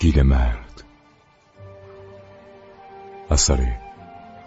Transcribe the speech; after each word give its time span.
گیل 0.00 0.22
مرد. 0.22 0.84
اثر 3.30 3.76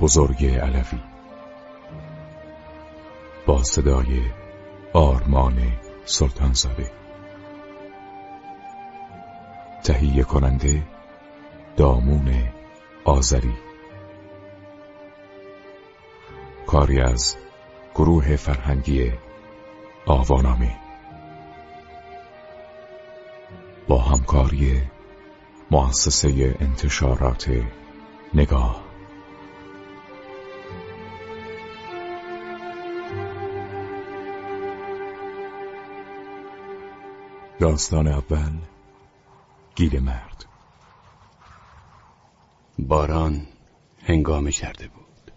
بزرگ 0.01 0.45
علوی. 0.45 0.99
با 3.45 3.63
صدای 3.63 4.21
آرمان 4.93 5.71
سلطانزاده. 6.05 6.91
تهیه 9.83 10.23
کننده 10.23 10.83
دامون 11.77 12.49
آذری. 13.05 13.53
کاری 16.67 17.01
از 17.01 17.38
گروه 17.95 18.35
فرهنگی 18.35 19.11
آوانامه. 20.05 20.75
با 23.88 23.97
همکاری 23.97 24.92
مؤسسه 25.72 26.56
انتشارات 26.59 27.52
نگاه. 28.33 28.83
داستان 37.59 38.08
اول 38.08 38.52
گیل 39.75 40.00
مرد. 40.00 40.45
باران 42.80 43.47
هنگامه 44.03 44.52
کرده 44.52 44.88
بود. 44.88 45.31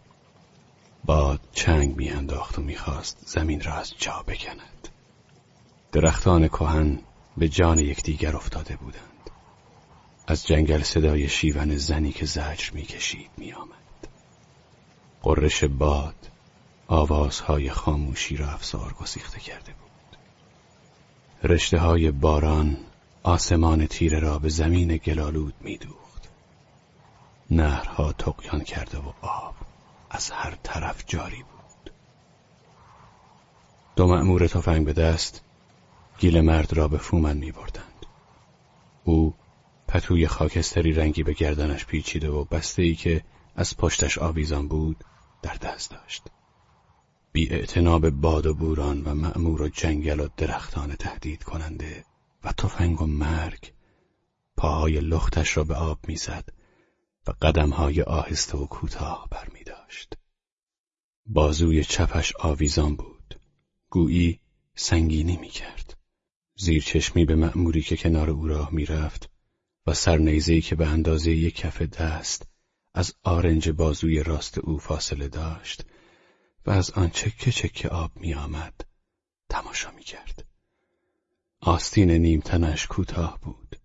باد 1.04 1.40
چنگ 1.52 1.96
میانداخت 1.96 2.58
و 2.58 2.62
می‌خواست 2.62 3.18
زمین 3.26 3.60
را 3.60 3.74
از 3.74 3.94
جا 3.98 4.24
بکند. 4.26 4.88
درختان 5.92 6.48
کهن 6.48 6.98
به 7.36 7.48
جان 7.48 7.78
یکدیگر 7.78 8.36
افتاده 8.36 8.76
بودند. 8.76 9.30
از 10.26 10.46
جنگل 10.46 10.82
صدای 10.82 11.28
شیون 11.28 11.76
زنی 11.76 12.12
که 12.12 12.26
زجر 12.26 12.70
می‌کشید 12.72 13.30
میآمد 13.36 14.08
قررش 15.22 15.64
باد 15.64 16.30
آوازهای 16.88 17.70
خاموشی 17.70 18.36
را 18.36 18.50
افسار 18.50 18.92
گسیخته 18.92 19.40
کرده 19.40 19.72
بود 19.72 20.18
رشته 21.42 21.78
های 21.78 22.10
باران 22.10 22.76
آسمان 23.22 23.86
تیره 23.86 24.18
را 24.18 24.38
به 24.38 24.48
زمین 24.48 24.96
گلالود 24.96 25.54
میدوخت. 25.60 26.28
نهرها 27.50 28.12
تقیان 28.12 28.60
کرده 28.60 28.98
و 28.98 29.12
آب 29.22 29.54
از 30.10 30.30
هر 30.30 30.58
طرف 30.62 31.04
جاری 31.06 31.42
بود. 31.42 31.92
دو 33.96 34.06
مأمور 34.06 34.46
تفنگ 34.46 34.86
به 34.86 34.92
دست 34.92 35.42
گیل 36.18 36.40
مرد 36.40 36.72
را 36.72 36.88
به 36.88 36.98
فومن 36.98 37.36
می 37.36 37.52
بردند. 37.52 38.06
او 39.04 39.34
پتوی 39.96 40.26
خاکستری 40.26 40.92
رنگی 40.92 41.22
به 41.22 41.32
گردنش 41.32 41.86
پیچیده 41.86 42.30
و 42.30 42.44
بسته 42.44 42.82
ای 42.82 42.94
که 42.94 43.24
از 43.54 43.76
پشتش 43.76 44.18
آویزان 44.18 44.68
بود 44.68 45.04
در 45.42 45.54
دست 45.54 45.90
داشت. 45.90 46.22
بی 47.32 47.66
باد 48.10 48.46
و 48.46 48.54
بوران 48.54 49.02
و 49.04 49.14
معمور 49.14 49.62
و 49.62 49.68
جنگل 49.68 50.20
و 50.20 50.28
درختان 50.36 50.96
تهدید 50.96 51.42
کننده 51.42 52.04
و 52.44 52.52
تفنگ 52.52 53.02
و 53.02 53.06
مرگ 53.06 53.72
پاهای 54.56 55.00
لختش 55.00 55.56
را 55.56 55.64
به 55.64 55.74
آب 55.74 55.98
می‌زد 56.08 56.48
و 57.26 57.32
قدمهای 57.42 58.02
آهسته 58.02 58.58
و 58.58 58.66
کوتاه 58.66 59.28
بر 59.30 59.48
می 59.54 59.64
داشت. 59.64 60.14
بازوی 61.26 61.84
چپش 61.84 62.32
آویزان 62.36 62.96
بود 62.96 63.40
گویی 63.90 64.40
سنگینی 64.74 65.36
می 65.36 65.48
کرد 65.48 65.96
زیر 66.56 66.82
چشمی 66.82 67.24
به 67.24 67.34
مأموری 67.34 67.82
که 67.82 67.96
کنار 67.96 68.30
او 68.30 68.48
راه 68.48 68.68
می 68.72 68.86
رفت 68.86 69.35
و 69.86 69.94
سرنیزهی 69.94 70.60
که 70.60 70.74
به 70.74 70.86
اندازه 70.86 71.30
یک 71.30 71.56
کف 71.56 71.82
دست 71.82 72.46
از 72.94 73.14
آرنج 73.22 73.68
بازوی 73.68 74.22
راست 74.22 74.58
او 74.58 74.78
فاصله 74.78 75.28
داشت 75.28 75.84
و 76.66 76.70
از 76.70 76.90
آن 76.90 77.10
چکه 77.10 77.52
چکه 77.52 77.88
آب 77.88 78.10
می 78.16 78.34
آمد 78.34 78.80
تماشا 79.48 79.90
می 79.90 80.02
کرد. 80.02 80.46
آستین 81.60 82.10
نیمتنش 82.10 82.86
کوتاه 82.86 83.40
بود 83.40 83.76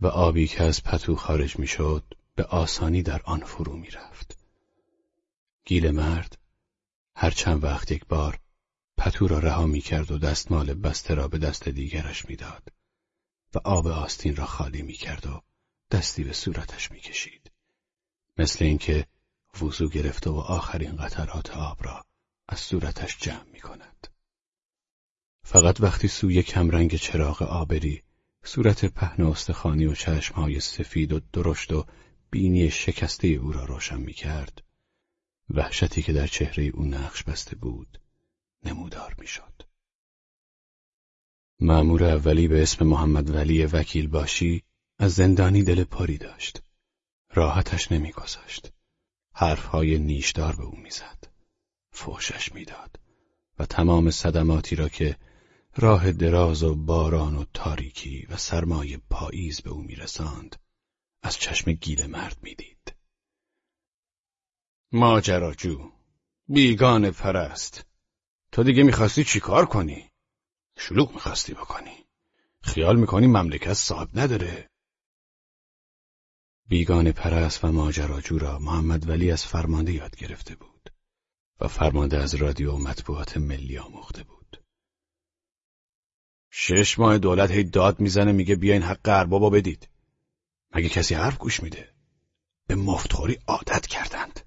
و 0.00 0.06
آبی 0.06 0.46
که 0.46 0.62
از 0.62 0.82
پتو 0.82 1.16
خارج 1.16 1.58
می 1.58 1.66
شد 1.66 2.14
به 2.34 2.44
آسانی 2.44 3.02
در 3.02 3.22
آن 3.24 3.40
فرو 3.40 3.76
می 3.76 3.90
رفت. 3.90 4.38
گیل 5.64 5.90
مرد 5.90 6.38
هر 7.14 7.30
چند 7.30 7.64
وقت 7.64 7.92
یک 7.92 8.06
بار 8.06 8.38
پتو 8.96 9.28
را 9.28 9.38
رها 9.38 9.66
می 9.66 9.80
کرد 9.80 10.10
و 10.10 10.18
دستمال 10.18 10.74
بسته 10.74 11.14
را 11.14 11.28
به 11.28 11.38
دست 11.38 11.68
دیگرش 11.68 12.28
می‌داد 12.28 12.68
و 13.54 13.58
آب 13.64 13.86
آستین 13.86 14.36
را 14.36 14.46
خالی 14.46 14.82
می 14.82 14.92
کرد 14.92 15.26
و 15.26 15.42
دستی 15.90 16.24
به 16.24 16.32
صورتش 16.32 16.90
می 16.90 17.00
کشید. 17.00 17.50
مثل 18.38 18.64
اینکه 18.64 19.06
وضو 19.62 19.88
گرفته 19.88 20.30
و 20.30 20.36
آخرین 20.36 20.96
قطرات 20.96 21.50
آب 21.50 21.84
را 21.84 22.04
از 22.48 22.60
صورتش 22.60 23.18
جمع 23.18 23.44
می 23.52 23.60
کند. 23.60 24.08
فقط 25.42 25.80
وقتی 25.80 26.08
سوی 26.08 26.42
کمرنگ 26.42 26.94
چراغ 26.94 27.42
آبری 27.42 28.02
صورت 28.44 28.84
پهن 28.84 29.24
استخانی 29.24 29.86
و 29.86 29.94
چشمهای 29.94 30.60
سفید 30.60 31.12
و 31.12 31.20
درشت 31.32 31.72
و 31.72 31.86
بینی 32.30 32.70
شکسته 32.70 33.28
او 33.28 33.52
را 33.52 33.64
روشن 33.64 34.00
می 34.00 34.12
کرد 34.12 34.62
وحشتی 35.50 36.02
که 36.02 36.12
در 36.12 36.26
چهره 36.26 36.64
او 36.64 36.84
نقش 36.84 37.22
بسته 37.22 37.56
بود 37.56 38.00
نمودار 38.64 39.14
می 39.18 39.26
شد. 39.26 39.67
معمور 41.60 42.04
اولی 42.04 42.48
به 42.48 42.62
اسم 42.62 42.86
محمد 42.86 43.30
ولی 43.34 43.64
وکیل 43.64 44.08
باشی 44.08 44.62
از 44.98 45.14
زندانی 45.14 45.62
دل 45.62 45.84
پاری 45.84 46.18
داشت. 46.18 46.62
راحتش 47.34 47.92
نمیگذاشت. 47.92 48.72
حرفهای 49.34 49.98
نیشدار 49.98 50.56
به 50.56 50.62
او 50.62 50.76
می‌زد. 50.76 51.24
فوشش 51.90 52.52
می‌داد 52.52 53.00
و 53.58 53.66
تمام 53.66 54.10
صدماتی 54.10 54.76
را 54.76 54.88
که 54.88 55.16
راه 55.76 56.12
دراز 56.12 56.62
و 56.62 56.74
باران 56.74 57.36
و 57.36 57.44
تاریکی 57.54 58.26
و 58.30 58.36
سرمای 58.36 58.96
پاییز 59.10 59.60
به 59.60 59.70
او 59.70 59.82
میرساند 59.82 60.56
از 61.22 61.38
چشم 61.38 61.72
گیل 61.72 62.06
مرد 62.06 62.36
می‌دید. 62.42 62.94
ماجراجو 64.92 65.92
بیگان 66.48 67.10
پرست 67.10 67.86
تو 68.52 68.62
دیگه 68.62 68.82
می‌خواستی 68.82 69.24
چیکار 69.24 69.66
کنی؟ 69.66 70.07
شلوغ 70.78 71.12
می‌خواستی 71.12 71.54
بکنی 71.54 72.04
خیال 72.62 72.96
می‌کنی 72.96 73.26
مملکت 73.26 73.72
صاحب 73.72 74.18
نداره 74.18 74.70
بیگان 76.68 77.12
پرست 77.12 77.64
و 77.64 77.72
ماجراجو 77.72 78.38
را 78.38 78.58
محمد 78.58 79.08
ولی 79.08 79.30
از 79.30 79.46
فرمانده 79.46 79.92
یاد 79.92 80.16
گرفته 80.16 80.54
بود 80.54 80.92
و 81.60 81.68
فرمانده 81.68 82.18
از 82.18 82.34
رادیو 82.34 82.72
و 82.72 82.78
مطبوعات 82.78 83.36
ملی 83.36 83.78
آموخته 83.78 84.24
بود. 84.24 84.64
شش 86.50 86.98
ماه 86.98 87.18
دولت 87.18 87.50
هی 87.50 87.64
داد 87.64 88.00
می‌زنه 88.00 88.32
میگه 88.32 88.56
بیاین 88.56 88.82
حق 88.82 89.08
اربابا 89.08 89.50
بدید. 89.50 89.88
مگه 90.74 90.88
کسی 90.88 91.14
حرف 91.14 91.38
گوش 91.38 91.62
میده؟ 91.62 91.94
به 92.66 92.74
مفتخوری 92.74 93.38
عادت 93.46 93.86
کردند. 93.86 94.40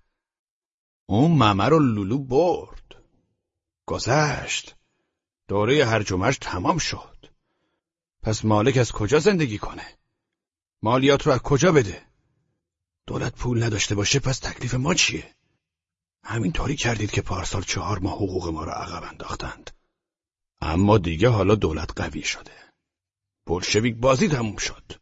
اون 1.05 1.31
ممه 1.31 1.65
رو 1.65 1.79
لولو 1.79 2.17
برد. 2.17 2.95
گذشت. 3.85 4.75
دوره 5.51 5.85
هرجمش 5.85 6.37
تمام 6.37 6.77
شد. 6.77 7.17
پس 8.21 8.45
مالک 8.45 8.77
از 8.77 8.91
کجا 8.91 9.19
زندگی 9.19 9.57
کنه؟ 9.57 9.97
مالیات 10.81 11.27
رو 11.27 11.33
از 11.33 11.39
کجا 11.39 11.71
بده؟ 11.71 12.01
دولت 13.07 13.35
پول 13.35 13.63
نداشته 13.63 13.95
باشه 13.95 14.19
پس 14.19 14.39
تکلیف 14.39 14.73
ما 14.73 14.93
چیه؟ 14.93 15.35
همینطوری 16.23 16.75
کردید 16.75 17.11
که 17.11 17.21
پارسال 17.21 17.63
چهار 17.63 17.99
ماه 17.99 18.13
حقوق 18.13 18.47
ما 18.47 18.63
را 18.63 18.73
عقب 18.73 19.03
انداختند. 19.03 19.71
اما 20.61 20.97
دیگه 20.97 21.29
حالا 21.29 21.55
دولت 21.55 22.01
قوی 22.01 22.23
شده. 22.23 22.55
بلشویک 23.45 23.95
بازی 23.95 24.27
تموم 24.27 24.57
شد. 24.57 24.93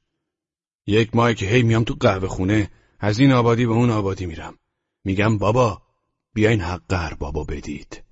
یک 0.87 1.15
ماه 1.15 1.33
که 1.33 1.45
هی 1.45 1.63
میام 1.63 1.83
تو 1.83 1.93
قهوه 1.99 2.27
خونه 2.27 2.71
از 2.99 3.19
این 3.19 3.31
آبادی 3.31 3.65
به 3.65 3.73
اون 3.73 3.89
آبادی 3.89 4.25
میرم. 4.25 4.59
میگم 5.03 5.37
بابا 5.37 5.81
بیاین 6.33 6.61
حق 6.61 7.17
بابا 7.17 7.43
بدید. 7.43 8.08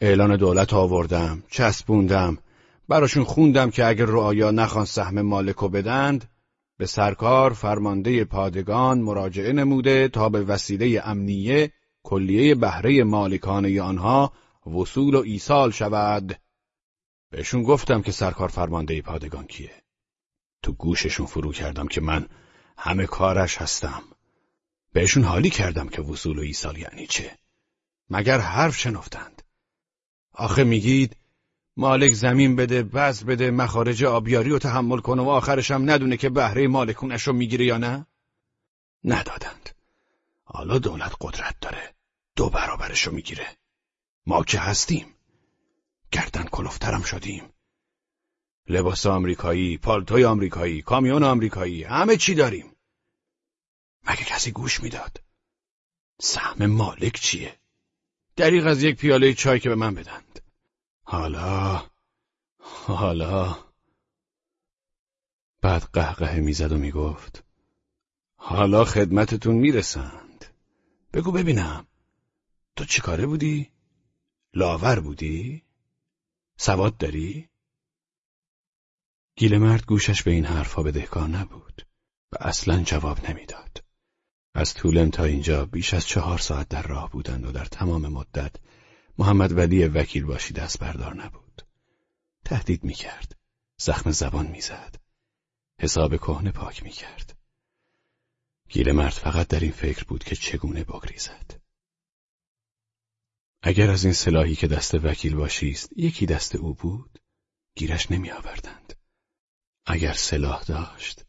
اعلان 0.00 0.36
دولت 0.36 0.74
آوردم، 0.74 1.42
چسبوندم، 1.50 2.38
براشون 2.88 3.24
خوندم 3.24 3.70
که 3.70 3.86
اگر 3.86 4.04
رعایا 4.04 4.50
نخوان 4.50 4.84
سهم 4.84 5.22
مالکو 5.22 5.68
بدند 5.68 6.30
به 6.78 6.86
سرکار 6.86 7.52
فرمانده 7.52 8.24
پادگان 8.24 9.00
مراجعه 9.00 9.52
نموده 9.52 10.08
تا 10.08 10.28
به 10.28 10.42
وسیله 10.42 11.02
امنیه 11.04 11.72
کلیه 12.02 12.54
بهره 12.54 13.04
مالکانه 13.04 13.82
آنها 13.82 14.32
وصول 14.66 15.14
و 15.14 15.22
ایصال 15.22 15.70
شود. 15.70 16.40
بهشون 17.30 17.62
گفتم 17.62 18.02
که 18.02 18.12
سرکار 18.12 18.48
فرمانده 18.48 19.02
پادگان 19.02 19.46
کیه. 19.46 19.82
تو 20.62 20.72
گوششون 20.72 21.26
فرو 21.26 21.52
کردم 21.52 21.86
که 21.86 22.00
من 22.00 22.26
همه 22.78 23.06
کارش 23.06 23.58
هستم. 23.58 24.02
بهشون 24.92 25.24
حالی 25.24 25.50
کردم 25.50 25.88
که 25.88 26.02
وصول 26.02 26.38
و 26.38 26.42
ایصال 26.42 26.78
یعنی 26.78 27.06
چه. 27.06 27.38
مگر 28.10 28.38
حرف 28.38 28.76
شنفتند. 28.76 29.42
آخه 30.34 30.64
میگید 30.64 31.16
مالک 31.76 32.12
زمین 32.12 32.56
بده 32.56 32.82
بذر 32.82 33.24
بده 33.26 33.50
مخارج 33.50 34.04
آبیاری 34.04 34.50
رو 34.50 34.58
تحمل 34.58 34.98
کنه 34.98 35.22
و 35.22 35.28
آخرش 35.28 35.70
هم 35.70 35.90
ندونه 35.90 36.16
که 36.16 36.28
بهره 36.28 36.68
مالکونش 36.68 37.22
رو 37.22 37.32
می‌گیره 37.32 37.64
یا 37.64 37.78
نه 37.78 38.06
ندادند 39.04 39.70
حالا 40.44 40.78
دولت 40.78 41.12
قدرت 41.20 41.56
داره 41.60 41.94
دو 42.36 42.50
برابرش 42.50 43.06
رو 43.06 43.12
می‌گیره 43.12 43.56
ما 44.26 44.44
که 44.44 44.58
هستیم 44.58 45.14
گردن 46.12 46.44
کلفترم 46.44 47.02
شدیم 47.02 47.52
لباس 48.68 49.06
آمریکایی، 49.06 49.78
پالتوی 49.78 50.24
آمریکایی، 50.24 50.82
کامیون 50.82 51.22
آمریکایی، 51.22 51.84
همه 51.84 52.16
چی 52.16 52.34
داریم. 52.34 52.76
مگه 54.06 54.24
کسی 54.24 54.50
گوش 54.50 54.80
می‌داد؟ 54.80 55.22
سهم 56.20 56.66
مالک 56.66 57.14
چیه؟ 57.14 57.58
دریغ 58.36 58.66
از 58.66 58.82
یک 58.82 58.96
پیاله 58.96 59.34
چای 59.34 59.60
که 59.60 59.68
به 59.68 59.74
من 59.74 59.94
بدند. 59.94 60.40
حالا 61.02 61.86
حالا 62.86 63.58
بعد 65.60 65.82
قهقه 65.82 66.40
می‌زد 66.40 66.72
و 66.72 66.78
می‌گفت 66.78 67.44
حالا 68.36 68.84
خدمتتون 68.84 69.54
می‌رسند 69.54 70.44
بگو 71.12 71.32
ببینم 71.32 71.86
تو 72.76 72.84
چیکاره 72.84 73.26
بودی؟ 73.26 73.70
لاور 74.54 75.00
بودی؟ 75.00 75.64
سواد 76.56 76.96
داری؟ 76.96 77.48
مرد 79.42 79.86
گوشش 79.86 80.22
به 80.22 80.30
این 80.30 80.44
حرفها 80.44 80.82
بدهکار 80.82 81.28
نبود 81.28 81.86
و 82.32 82.36
اصلا 82.40 82.82
جواب 82.82 83.30
نمی‌داد. 83.30 83.83
از 84.54 84.74
طولن 84.74 85.10
تا 85.10 85.24
اینجا 85.24 85.64
بیش 85.64 85.94
از 85.94 86.06
چهار 86.06 86.38
ساعت 86.38 86.68
در 86.68 86.82
راه 86.82 87.10
بودند 87.10 87.46
و 87.46 87.52
در 87.52 87.64
تمام 87.64 88.06
مدت 88.06 88.56
محمد 89.18 89.58
ولی 89.58 89.84
وکیل 89.84 90.24
باشی 90.24 90.54
دست 90.54 90.78
بردار 90.78 91.14
نبود. 91.14 91.62
تهدید 92.44 92.84
می‌کرد. 92.84 93.36
زخم 93.76 94.10
زبان 94.10 94.46
می‌زد. 94.46 94.96
حساب 95.80 96.16
کهنه 96.16 96.50
پاک 96.50 96.82
می‌کرد. 96.82 97.36
گیل 98.68 98.92
مرد 98.92 99.12
فقط 99.12 99.48
در 99.48 99.60
این 99.60 99.72
فکر 99.72 100.04
بود 100.04 100.24
که 100.24 100.36
چگونه 100.36 100.84
بگریزد. 100.84 101.60
اگر 103.62 103.90
از 103.90 104.04
این 104.04 104.12
سلاحی 104.12 104.54
که 104.54 104.66
دست 104.66 104.94
وکیل 104.94 105.34
باشی 105.34 105.70
است 105.70 105.90
یکی 105.96 106.26
دست 106.26 106.54
او 106.54 106.74
بود 106.74 107.18
گیرش 107.76 108.10
نمی 108.10 108.30
آوردند. 108.30 108.92
اگر 109.86 110.12
سلاح 110.12 110.62
داشت 110.64 111.24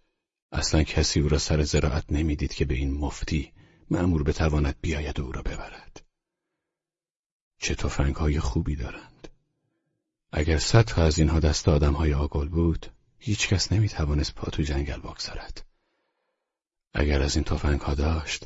اصلا 0.56 0.84
کسی 0.84 1.20
او 1.20 1.30
را 1.30 1.38
سر 1.38 1.64
زراعت 1.64 2.06
نمی‌دید 2.10 2.54
که 2.54 2.66
به 2.66 2.76
این 2.76 2.94
مفتی 2.94 3.54
معمور 3.90 4.24
بتواند 4.24 4.76
بیاید 4.82 5.20
و 5.20 5.24
او 5.24 5.32
را 5.32 5.42
ببرد. 5.42 6.06
چه 7.58 7.76
های 8.16 8.40
خوبی 8.40 8.76
دارند. 8.76 9.28
اگر 10.32 10.58
صد 10.58 10.82
تا 10.82 11.04
از 11.04 11.20
اینها 11.20 11.40
دست 11.40 11.68
های 11.68 12.14
آگل 12.14 12.50
بود 12.50 12.92
هیچ 13.18 13.48
کس 13.48 13.72
نمی‌توانست 13.72 14.36
پا 14.36 14.52
تو 14.52 14.64
جنگل 14.64 15.00
بگذارد 15.00 15.66
اگر 16.94 17.22
از 17.22 17.36
این 17.36 17.46
ها 17.80 17.94
داشت 17.94 18.46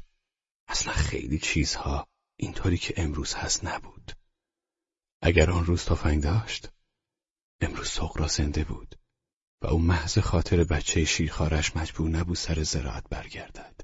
اصلا 0.67 0.93
خیلی 0.93 1.39
چیزها 1.39 2.07
اینطوری 2.35 2.77
که 2.77 2.93
امروز 2.97 3.33
هست 3.33 3.65
نبود. 3.65 4.11
اگر 5.21 5.51
آن 5.51 5.65
روز 5.65 5.85
تفنگ 5.85 6.23
داشت 6.23 6.69
امروز 7.61 7.89
سغرا 7.89 8.27
زنده 8.27 8.63
بود. 8.63 8.98
و 9.61 9.67
او 9.67 9.79
محض 9.79 10.19
خاطر 10.19 10.63
بچه 10.63 11.05
شیرخارش 11.05 11.75
مجبور 11.75 12.09
نبود 12.09 12.37
سر 12.37 12.63
زراعت 12.63 13.03
برگردد 13.09 13.81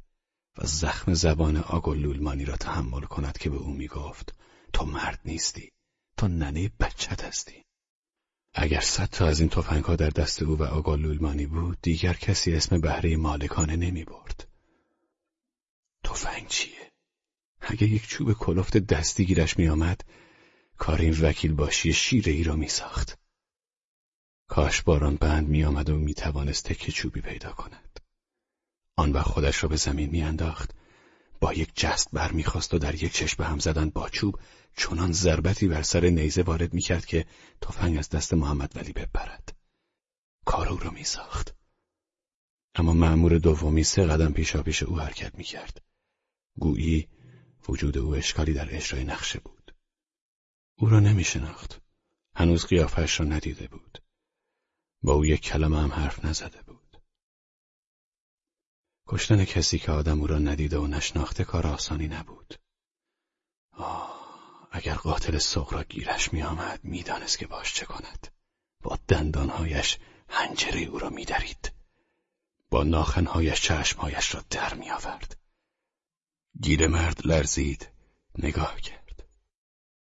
و 0.58 0.68
زخم 0.68 1.14
زبان 1.14 1.58
آگل 1.58 1.98
لولمانی 1.98 2.46
را 2.46 2.56
تحمل 2.56 3.02
کند 3.02 3.38
که 3.38 3.50
به 3.50 3.58
او 3.58 3.72
می‌گفت 3.72 4.36
تو 4.74 4.86
مرد 4.86 5.20
نیستی 5.26 5.72
تو 6.18 6.28
ننه 6.28 6.72
بچت 6.80 7.24
هستی 7.24 7.66
اگر 8.54 8.80
صد 8.82 9.06
تا 9.06 9.28
از 9.28 9.40
این 9.40 9.50
ها 9.84 9.96
در 9.96 10.10
دست 10.10 10.44
او 10.44 10.58
و 10.58 10.64
آگل 10.64 11.00
لولمانی 11.00 11.46
بود 11.46 11.78
دیگر 11.82 12.14
کسی 12.14 12.54
اسم 12.54 12.82
بهره 12.82 13.18
مالکانه 13.18 13.76
نمی 13.76 14.04
برد 14.04 14.48
تفنگ 16.04 16.48
چیه؟ 16.48 16.92
اگه 17.62 17.88
یک 17.88 18.08
چوب 18.08 18.34
کلفت 18.34 18.78
دستی 18.78 19.26
گیرش 19.26 19.58
می 19.58 19.68
آمد 19.70 20.02
کار 20.78 21.02
این 21.02 21.22
وکیل 21.22 21.54
باشی 21.54 21.94
شیره 21.94 22.32
ای 22.32 22.44
را 22.44 22.56
می 22.56 22.68
ساخت. 22.68 23.25
کاش 24.48 24.82
باران 24.82 25.16
بند 25.16 25.48
می 25.48 25.64
آمد 25.64 25.90
و 25.90 25.98
می 25.98 26.14
توانست 26.14 26.74
چوبی 26.74 27.22
پیدا 27.22 27.52
کند. 27.52 28.00
آن 28.96 29.12
وقت 29.12 29.28
خودش 29.28 29.64
را 29.64 29.70
به 29.70 29.76
زمین 29.76 30.10
می 30.10 30.22
انداخت. 30.22 30.76
با 31.40 31.54
یک 31.54 31.72
جست 31.76 32.10
بر 32.14 32.32
می 32.32 32.44
خواست 32.44 32.74
و 32.74 32.78
در 32.78 33.04
یک 33.04 33.14
چشم 33.14 33.44
هم 33.44 33.60
زدن 33.60 33.90
با 33.90 34.10
چوب 34.10 34.40
چنان 34.78 35.12
ضربتی 35.12 35.68
بر 35.68 35.82
سر 35.82 36.06
نیزه 36.06 36.42
وارد 36.42 36.74
می 36.74 36.82
کرد 36.82 37.06
که 37.06 37.26
تفنگ 37.62 37.98
از 37.98 38.10
دست 38.10 38.34
محمد 38.34 38.72
ولی 38.76 38.94
بپرد. 38.94 39.58
کار 40.46 40.70
او 40.70 40.78
را 40.78 40.92
می 40.92 41.04
ساخت. 41.04 41.56
اما 42.76 42.94
معمور 42.94 43.38
دومی 43.38 43.84
سه 43.84 44.06
قدم 44.06 44.34
پیشا 44.34 44.64
پیش 44.64 44.84
او 44.84 45.00
حرکت 45.00 45.36
می 45.36 45.44
کرد. 45.44 45.82
گویی 46.60 47.08
وجود 47.70 47.98
او 47.98 48.16
اشکالی 48.16 48.54
در 48.54 48.76
اجرای 48.76 49.04
نقشه 49.04 49.40
بود. 49.40 49.76
او 50.78 50.90
را 50.90 51.00
نمی 51.00 51.24
شناخت. 51.24 51.82
هنوز 52.36 52.66
قیافش 52.66 53.20
را 53.20 53.26
ندیده 53.26 53.68
بود. 53.68 54.05
با 55.06 55.14
او 55.14 55.26
یک 55.26 55.42
کلمه 55.42 55.82
هم 55.82 55.92
حرف 55.92 56.26
نزده 56.26 56.62
بود. 56.62 57.02
کشتن 59.08 59.46
کسی 59.46 59.80
که 59.80 59.92
آدم 59.92 60.22
او 60.22 60.28
را 60.28 60.40
ندیده 60.40 60.78
و 60.78 60.88
نشناخته 60.88 61.44
کار 61.44 61.68
آسانی 61.68 62.08
نبود. 62.08 62.60
آه، 63.72 64.70
اگر 64.72 64.94
قاتل 64.94 65.38
سغرا 65.38 65.84
گیرش 65.84 66.34
می 66.34 66.44
آمد 66.44 66.80
می 66.84 67.04
دانست 67.04 67.38
که 67.38 67.48
باش 67.48 67.74
چه 67.74 67.86
کند. 67.86 68.28
با 68.84 69.00
دندانهایش 69.08 69.98
هنجره 70.30 70.82
او 70.82 71.00
را 71.00 71.10
می 71.10 71.26
درید. 71.26 71.72
با 72.70 72.84
ناخنهایش 72.84 73.62
چشمهایش 73.62 74.36
را 74.36 74.44
در 74.50 74.74
می 74.74 74.92
آورد. 74.92 75.38
گیر 76.62 76.88
مرد 76.88 77.28
لرزید 77.28 77.90
نگاه 78.38 78.82
کرد. 78.82 79.28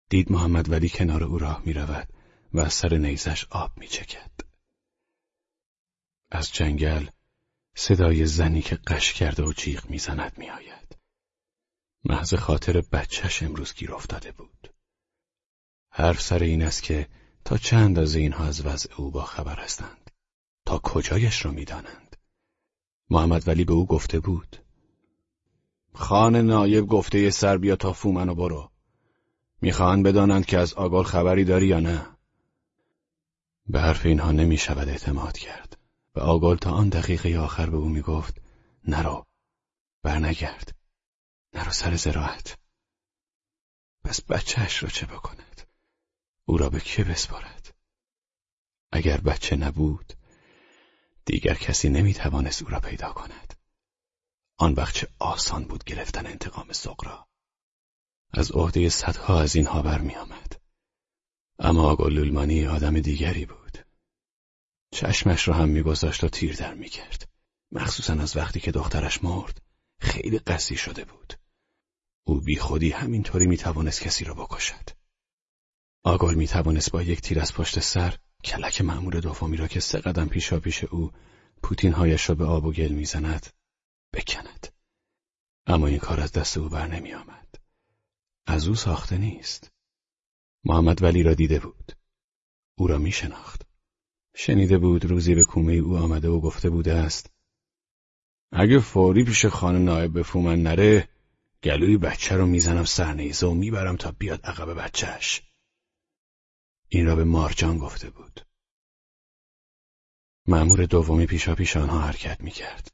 دید 0.10 0.32
محمد 0.32 0.72
ولی 0.72 0.90
کنار 0.90 1.24
او 1.24 1.38
راه 1.38 1.62
می 1.66 1.74
رود 1.74 2.08
و 2.54 2.60
از 2.60 2.74
سر 2.74 2.98
نیزش 2.98 3.46
آب 3.50 3.78
می 3.78 3.88
چکد. 3.88 4.53
از 6.36 6.52
جنگل 6.52 7.08
صدای 7.76 8.26
زنی 8.26 8.62
که 8.62 8.76
قش 8.76 9.14
کرده 9.14 9.44
و 9.44 9.54
جیغ 9.54 9.90
می‌زند 9.90 10.38
میآید. 10.38 10.98
محض 12.04 12.34
خاطر 12.34 12.82
بچهش 12.82 13.44
امروز 13.44 13.74
گیر 13.74 13.94
افتاده 13.94 14.32
بود. 14.32 14.74
حرف 15.90 16.22
سر 16.22 16.44
این 16.44 16.64
است 16.64 16.84
که 16.84 17.08
تا 17.46 17.58
چند 17.58 18.00
از 18.00 18.16
اینها 18.16 18.46
از 18.46 18.66
وضع 18.66 18.94
او 18.98 19.12
با 19.12 19.24
خبر 19.26 19.56
هستند. 19.56 20.12
تا 20.66 20.80
کجایش 20.80 21.46
را 21.46 21.52
می‌دانند. 21.52 22.16
محمد 23.10 23.48
ولی 23.48 23.64
به 23.64 23.74
او 23.74 23.86
گفته 23.86 24.20
بود. 24.20 24.58
خان 25.94 26.36
نایب 26.36 26.86
گفته 26.86 27.30
سر 27.30 27.58
بیا 27.58 27.76
تا 27.76 27.94
فومن 27.94 28.34
برو. 28.34 28.72
می‌خواهند 29.62 30.06
بدانند 30.06 30.46
که 30.46 30.58
از 30.58 30.74
آگال 30.74 31.04
خبری 31.04 31.44
داری 31.44 31.68
یا 31.68 31.80
نه. 31.80 32.06
به 33.68 33.82
حرف 33.82 34.06
اینها 34.06 34.32
نمی 34.32 34.58
شود 34.58 34.90
اعتماد 34.90 35.38
کرد. 35.38 35.83
و 36.16 36.20
آگال 36.20 36.58
تا 36.58 36.72
آن 36.72 36.90
دقیقه 36.90 37.38
آخر 37.38 37.70
به 37.70 37.78
او 37.78 37.90
می‌گفت 37.90 38.42
نرو. 38.88 39.26
برنگرد. 40.04 40.76
نرو 41.54 41.72
سر 41.72 41.96
زراعت. 41.96 42.58
پس 44.04 44.22
بچهش 44.22 44.84
را 44.84 44.90
چه 44.90 45.06
بکند؟ 45.06 45.62
او 46.46 46.58
را 46.58 46.70
به 46.70 46.80
که 46.80 47.04
بسپارد؟ 47.04 47.76
اگر 48.92 49.18
بچه 49.18 49.56
نبود 49.56 50.14
دیگر 51.26 51.54
کسی 51.54 51.90
نمی‌توانست 51.90 52.64
او 52.64 52.70
را 52.70 52.80
پیدا 52.80 53.14
کند. 53.14 53.54
آن 54.58 54.74
وقت 54.74 54.94
چه 54.96 55.08
آسان 55.20 55.64
بود 55.64 55.84
گرفتن 55.84 56.28
انتقام 56.28 56.72
سقرا 56.72 57.28
از 58.30 58.52
عهده 58.52 58.90
صدها 58.90 59.42
از 59.42 59.56
اینها 59.56 59.82
برمیآمد. 59.82 60.62
اما 61.60 61.92
آقا 61.92 62.08
لولمانی 62.08 62.68
آدم 62.68 63.00
دیگری 63.00 63.46
بود. 63.46 63.63
چشمش 64.94 65.48
را 65.48 65.54
هم 65.54 65.70
میگذاشت 65.70 66.24
و 66.24 66.30
تیر 66.30 66.56
در 66.56 66.74
می‌کرد. 66.74 67.30
مخصوصا 67.72 68.14
از 68.14 68.38
وقتی 68.38 68.60
که 68.60 68.72
دخترش 68.72 69.24
مرد 69.24 69.62
خیلی 70.00 70.40
قصی 70.40 70.78
شده 70.78 71.06
بود. 71.06 71.34
او 72.24 72.42
بی 72.42 72.56
خودی 72.56 72.92
همینطوری 72.92 73.48
می‌توانست 73.48 74.02
کسی 74.02 74.26
را 74.26 74.34
بکشد. 74.34 74.90
آگال 76.04 76.36
می‌توانست 76.36 76.92
با 76.92 77.02
یک 77.02 77.22
تیر 77.22 77.40
از 77.40 77.54
پشت 77.54 77.80
سر 77.80 78.18
کلک 78.44 78.82
معمور 78.82 79.20
دومی 79.20 79.58
را 79.58 79.68
که 79.68 79.80
سه 79.80 80.00
قدم 80.00 80.28
پیشا 80.28 80.60
پیش 80.60 80.84
او 80.84 81.12
پوتینهایش 81.64 82.30
را 82.30 82.36
به 82.36 82.46
آب 82.46 82.66
و 82.66 82.72
گل 82.72 82.92
می‌زند 82.92 83.48
بکند. 84.14 84.68
اما 85.66 85.88
این 85.88 86.00
کار 86.00 86.20
از 86.20 86.32
دست 86.32 86.58
او 86.58 86.70
بر 86.70 86.88
نمی 86.88 87.14
آمد. 87.14 87.56
از 88.46 88.68
او 88.68 88.76
ساخته 88.76 89.18
نیست. 89.18 89.72
محمد 90.64 91.04
ولی 91.04 91.24
را 91.24 91.34
دیده 91.34 91.60
بود. 91.60 91.92
او 92.78 92.88
را 92.88 92.98
می 92.98 93.12
شناخت. 93.12 93.63
شنیده 94.36 94.78
بود 94.78 95.06
روزی 95.06 95.36
به 95.36 95.44
کومه 95.44 95.74
او 95.74 95.98
آمده 95.98 96.30
و 96.30 96.42
گفته 96.42 96.70
بوده 96.70 96.94
است 96.94 97.30
اگه 98.52 98.80
فوری 98.80 99.24
پیش 99.24 99.46
خانه 99.46 99.80
نایب 99.80 100.14
به 100.14 100.24
فومن 100.24 100.62
نره 100.62 101.10
گلوی 101.64 101.98
بچه 101.98 102.36
رو 102.36 102.46
می‌زنم 102.46 102.86
سرنیزه 102.86 103.48
و 103.48 103.54
می‌برم 103.54 103.96
تا 103.96 104.12
بیاد 104.12 104.46
عقب 104.46 104.74
بچهش 104.74 105.42
این 106.90 107.06
را 107.06 107.16
به 107.16 107.24
مارجان 107.24 107.78
گفته 107.78 108.10
بود. 108.10 108.46
معمور 110.48 110.86
دومی 110.86 111.26
پیشا 111.26 111.56
پیش 111.56 111.78
آنها 111.78 112.00
حرکت 112.00 112.42
می 112.42 112.52
کرد. 112.52 112.92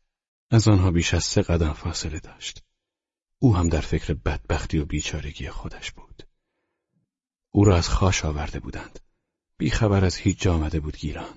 از 0.51 0.67
آنها 0.67 0.91
بیش 0.91 1.13
از 1.13 1.23
سه 1.23 1.41
قدم 1.41 1.73
فاصله 1.73 2.19
داشت. 2.19 2.63
او 3.39 3.55
هم 3.55 3.69
در 3.69 3.81
فکر 3.81 4.13
بدبختی 4.13 4.77
و 4.77 4.85
بیچارگی 4.85 5.49
خودش 5.49 5.91
بود. 5.91 6.23
او 7.51 7.63
را 7.63 7.77
از 7.77 7.89
خاش 7.89 8.25
آورده 8.25 8.59
بودند. 8.59 8.99
بیخبر 9.59 10.05
از 10.05 10.15
هیچ 10.15 10.41
جا 10.41 10.53
آمده 10.53 10.79
بود 10.79 10.97
گیران. 10.97 11.35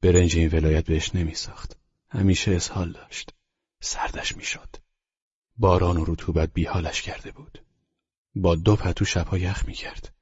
برنج 0.00 0.36
این 0.36 0.48
ولایت 0.48 0.84
بهش 0.84 1.14
نمی 1.14 1.34
ساخت. 1.34 1.76
همیشه 2.10 2.52
اسهال 2.52 2.92
داشت. 2.92 3.34
سردش 3.80 4.36
می‌شد. 4.36 4.76
باران 5.56 5.96
و 5.96 6.04
رطوبت 6.04 6.52
بیحالش 6.52 7.02
کرده 7.02 7.30
بود. 7.30 7.58
با 8.34 8.54
دو 8.54 8.76
پتو 8.76 9.04
شبها 9.04 9.38
یخ 9.38 9.66
می 9.66 9.72
کرد. 9.72 10.14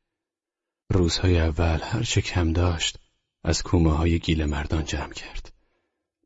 روزهای 0.91 1.41
اول 1.41 1.81
هرچه 1.83 2.21
کم 2.21 2.53
داشت 2.53 2.99
از 3.45 3.62
کومه 3.62 3.93
های 3.97 4.19
گیل 4.19 4.45
مردان 4.45 4.85
جمع 4.85 5.12
کرد. 5.12 5.53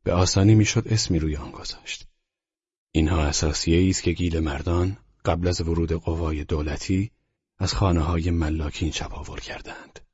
به 0.03 0.13
آسانی 0.13 0.55
می‌شد 0.55 0.87
اسمی 0.87 1.19
روی 1.19 1.35
آن 1.35 1.51
گذاشت. 1.51 2.07
اینها 2.91 3.23
اساسیه 3.23 3.89
است 3.89 4.03
که 4.03 4.11
گیل 4.11 4.39
مردان 4.39 4.97
قبل 5.25 5.47
از 5.47 5.61
ورود 5.61 5.91
قوای 5.91 6.43
دولتی 6.43 7.11
از 7.57 7.73
خانه 7.73 8.01
های 8.01 8.31
ملاکین 8.31 8.91
چپاول 8.91 9.39
کردند. 9.39 10.08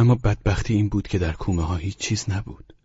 اما 0.00 0.14
بدبختی 0.14 0.74
این 0.74 0.88
بود 0.88 1.08
که 1.08 1.18
در 1.18 1.32
کومه 1.32 1.62
ها 1.62 1.76
هیچ 1.76 1.96
چیز 1.96 2.30
نبود. 2.30 2.76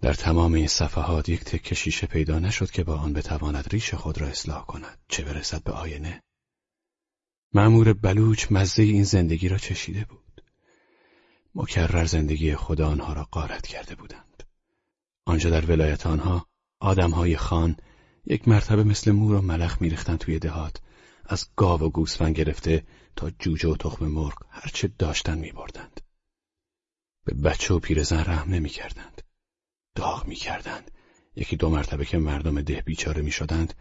در 0.00 0.14
تمام 0.14 0.54
این 0.54 0.66
صفحات 0.66 1.28
یک 1.28 1.44
تکه 1.44 1.74
شیشه 1.74 2.06
پیدا 2.06 2.38
نشد 2.38 2.70
که 2.70 2.84
با 2.84 2.96
آن 2.96 3.12
بتواند 3.12 3.68
ریش 3.70 3.94
خود 3.94 4.20
را 4.20 4.26
اصلاح 4.26 4.66
کند 4.66 4.98
چه 5.08 5.24
برسد 5.24 5.62
به 5.62 5.72
آینه. 5.72 6.22
معمور 7.54 7.92
بلوچ 7.92 8.46
مزه 8.50 8.82
این 8.82 9.04
زندگی 9.04 9.48
را 9.48 9.58
چشیده 9.58 10.04
بود. 10.04 10.42
مکرر 11.54 12.04
زندگی 12.04 12.54
خود 12.54 12.80
آنها 12.80 13.12
را 13.12 13.28
قارت 13.30 13.66
کرده 13.66 13.94
بودند. 13.94 14.42
آنجا 15.26 15.50
در 15.50 15.66
ولایت 15.66 16.06
آنها 16.06 16.46
آدمهای 16.80 17.36
خان 17.36 17.76
یک 18.26 18.48
مرتبه 18.48 18.84
مثل 18.84 19.10
مور 19.10 19.34
و 19.34 19.40
ملخ 19.40 19.82
میریختند 19.82 20.18
توی 20.18 20.38
دهات 20.38 20.80
از 21.26 21.48
گاو 21.56 21.80
و 21.80 21.88
گوسفند 21.88 22.34
گرفته 22.34 22.86
تا 23.16 23.30
جوجه 23.30 23.68
و 23.68 23.76
تخم 23.76 24.06
مرغ 24.06 24.42
هرچه 24.50 24.90
داشتن 24.98 25.38
میبردند. 25.38 26.00
به 27.28 27.34
بچه 27.34 27.74
و 27.74 27.78
پیرزن 27.78 28.24
رحم 28.24 28.54
نمی‌کردند. 28.54 29.22
داغ 29.94 30.26
می‌کردند. 30.26 30.90
یکی 31.36 31.56
دو 31.56 31.70
مرتبه 31.70 32.04
که 32.04 32.18
مردم 32.18 32.60
ده 32.60 32.80
بیچاره 32.80 33.22
می‌شدند 33.22 33.74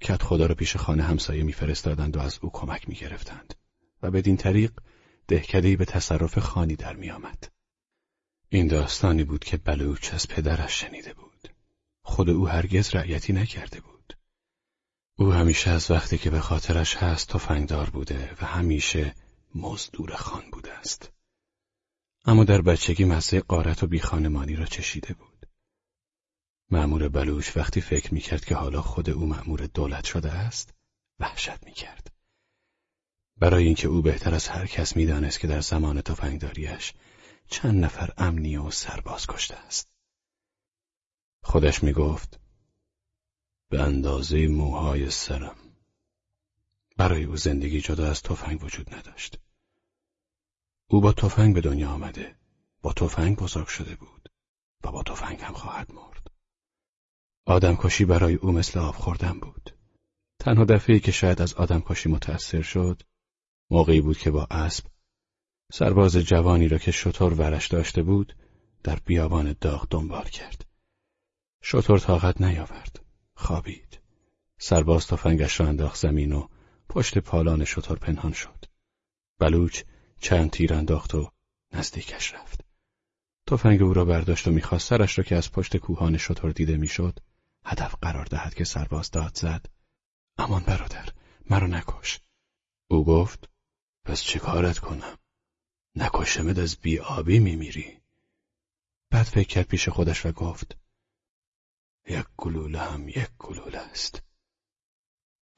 کت 0.00 0.22
خدا 0.22 0.46
را 0.46 0.54
پیش 0.54 0.76
خانه 0.76 1.02
همسایه 1.02 1.42
میفرستادند 1.42 2.16
و 2.16 2.20
از 2.20 2.38
او 2.42 2.50
کمک 2.52 2.88
می‌گرفتند 2.88 3.54
و 4.02 4.10
بدین 4.10 4.36
طریق 4.36 4.72
دهکدهای 5.28 5.76
به 5.76 5.84
تصرف 5.84 6.38
خانی 6.38 6.76
در 6.76 6.96
میآمد. 6.96 7.52
این 8.48 8.66
داستانی 8.66 9.24
بود 9.24 9.44
که 9.44 9.56
بلوچ 9.56 10.14
از 10.14 10.28
پدرش 10.28 10.80
شنیده 10.80 11.14
بود. 11.14 11.48
خود 12.02 12.30
او 12.30 12.48
هرگز 12.48 12.94
رعیتی 12.94 13.32
نکرده 13.32 13.80
بود. 13.80 14.16
او 15.16 15.32
همیشه 15.32 15.70
از 15.70 15.90
وقتی 15.90 16.18
که 16.18 16.30
به 16.30 16.40
خاطرش 16.40 16.96
هست 16.96 17.28
تفنگدار 17.28 17.90
بوده 17.90 18.30
و 18.42 18.46
همیشه 18.46 19.14
مزدور 19.54 20.14
خان 20.14 20.42
بوده 20.52 20.72
است. 20.72 21.12
اما 22.24 22.44
در 22.44 22.62
بچگی 22.62 23.04
مزه 23.04 23.40
قارت 23.40 23.82
و 23.82 23.86
بیخانمانی 23.86 24.56
را 24.56 24.66
چشیده 24.66 25.14
بود. 25.14 25.46
معمور 26.70 27.08
بلوچ 27.08 27.56
وقتی 27.56 27.80
فکر 27.80 28.14
می‌کرد 28.14 28.44
که 28.44 28.54
حالا 28.54 28.82
خود 28.82 29.10
او 29.10 29.26
معمور 29.26 29.66
دولت 29.66 30.04
شده 30.04 30.32
است، 30.32 30.74
وحشت 31.18 31.64
می‌کرد. 31.64 32.12
برای 33.36 33.64
اینکه 33.64 33.88
او 33.88 34.02
بهتر 34.02 34.34
از 34.34 34.48
هر 34.48 34.66
کس 34.66 34.96
می‌دانست 34.96 35.40
که 35.40 35.46
در 35.46 35.60
زمان 35.60 36.00
تفنگداریش 36.00 36.92
چند 37.48 37.84
نفر 37.84 38.12
امنی 38.16 38.56
و 38.56 38.70
سرباز 38.70 39.26
کشته 39.26 39.56
است. 39.56 39.88
خودش 41.42 41.82
می‌گفت 41.82 42.40
به 43.68 43.82
اندازه 43.82 44.48
موهای 44.48 45.10
سرم. 45.10 45.56
برای 46.96 47.24
او 47.24 47.36
زندگی 47.36 47.80
جدا 47.80 48.10
از 48.10 48.22
تفنگ 48.22 48.64
وجود 48.64 48.94
نداشت. 48.94 49.38
او 50.92 51.00
با 51.00 51.12
تفنگ 51.12 51.54
به 51.54 51.60
دنیا 51.60 51.90
آمده، 51.90 52.36
با 52.82 52.92
تفنگ 52.92 53.36
بزرگ 53.36 53.66
شده 53.66 53.94
بود 53.94 54.28
و 54.84 54.92
با 54.92 55.02
تفنگ 55.02 55.40
هم 55.40 55.52
خواهد 55.52 55.92
مرد. 55.92 56.30
آدمکشی 57.46 58.04
برای 58.04 58.34
او 58.34 58.52
مثل 58.52 58.78
آب 58.78 58.94
خوردن 58.94 59.40
بود. 59.40 59.70
تنها 60.38 60.64
دفعه 60.64 60.98
که 60.98 61.12
شاید 61.12 61.42
از 61.42 61.54
آدمکشی 61.54 62.08
متأثر 62.08 62.62
شد، 62.62 63.02
موقعی 63.70 64.00
بود 64.00 64.18
که 64.18 64.30
با 64.30 64.46
اسب 64.50 64.84
سرباز 65.72 66.16
جوانی 66.16 66.68
را 66.68 66.78
که 66.78 66.90
شطور 66.90 67.34
ورش 67.34 67.68
داشته 67.68 68.02
بود 68.02 68.36
در 68.84 68.98
بیابان 69.04 69.56
داغ 69.60 69.86
دنبال 69.90 70.24
کرد. 70.24 70.66
شطور 71.62 71.98
طاقت 71.98 72.40
نیاورد. 72.40 73.04
خوابید. 73.34 74.00
سرباز 74.58 75.06
تفنگش 75.06 75.60
را 75.60 75.66
انداخت 75.66 76.00
زمین 76.00 76.32
و 76.32 76.48
پشت 76.88 77.18
پالان 77.18 77.64
شطور 77.64 77.98
پنهان 77.98 78.32
شد. 78.32 78.64
بلوچ 79.38 79.82
چند 80.22 80.50
تیر 80.50 80.74
انداخت 80.74 81.14
و 81.14 81.30
نزدیکش 81.72 82.34
رفت. 82.34 82.64
تفنگ 83.46 83.82
او 83.82 83.94
را 83.94 84.04
برداشت 84.04 84.48
و 84.48 84.50
می‌خواست 84.50 84.88
سرش 84.88 85.18
را 85.18 85.24
که 85.24 85.36
از 85.36 85.52
پشت 85.52 85.76
کوهان 85.76 86.16
شطور 86.16 86.52
دیده 86.52 86.76
می‌شد 86.76 87.18
هدف 87.64 87.94
قرار 88.02 88.24
دهد 88.24 88.54
که 88.54 88.64
سرباز 88.64 89.10
داد 89.10 89.36
زد. 89.36 89.66
امان 90.38 90.62
برادر 90.62 91.08
مرا 91.50 91.66
نکش. 91.66 92.20
او 92.88 93.04
گفت 93.04 93.50
پس 94.04 94.22
چه 94.22 94.38
کارت 94.38 94.78
کنم؟ 94.78 95.18
نکشمت 95.96 96.58
از 96.58 96.76
بیابی 96.76 97.38
میمیری. 97.38 98.00
بعد 99.10 99.26
فکر 99.26 99.48
کرد 99.48 99.66
پیش 99.66 99.88
خودش 99.88 100.26
و 100.26 100.32
گفت 100.32 100.76
یک 102.08 102.26
گلوله 102.36 102.78
هم 102.78 103.08
یک 103.08 103.28
گلوله 103.38 103.78
است. 103.78 104.22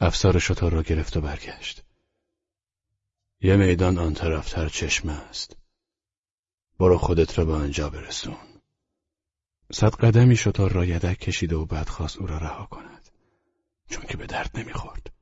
افسار 0.00 0.38
شطور 0.38 0.73
را 0.73 0.83
گرفت 0.83 1.16
و 1.16 1.21
برگشت. 1.21 1.85
یه 3.45 3.57
میدان 3.57 3.99
آن 3.99 4.15
طرفتر 4.15 4.69
چشمه 4.69 5.13
است. 5.13 5.57
برو 6.79 6.99
خودت 6.99 7.39
را 7.39 7.45
به 7.45 7.53
آنجا 7.53 7.91
برسون. 7.91 8.37
صد 9.73 9.95
قدمی 9.95 10.37
شطور 10.37 10.73
را 10.73 10.85
یدک 10.85 11.19
کشیده 11.19 11.57
و 11.57 11.65
بعد 11.65 11.89
خواست 11.89 12.17
او 12.17 12.27
را 12.27 12.39
رها 12.39 12.67
کند. 12.67 13.09
چون 13.89 14.05
که 14.05 14.17
به 14.17 14.27
درد 14.27 14.51
نمی‌خورد. 14.55 15.13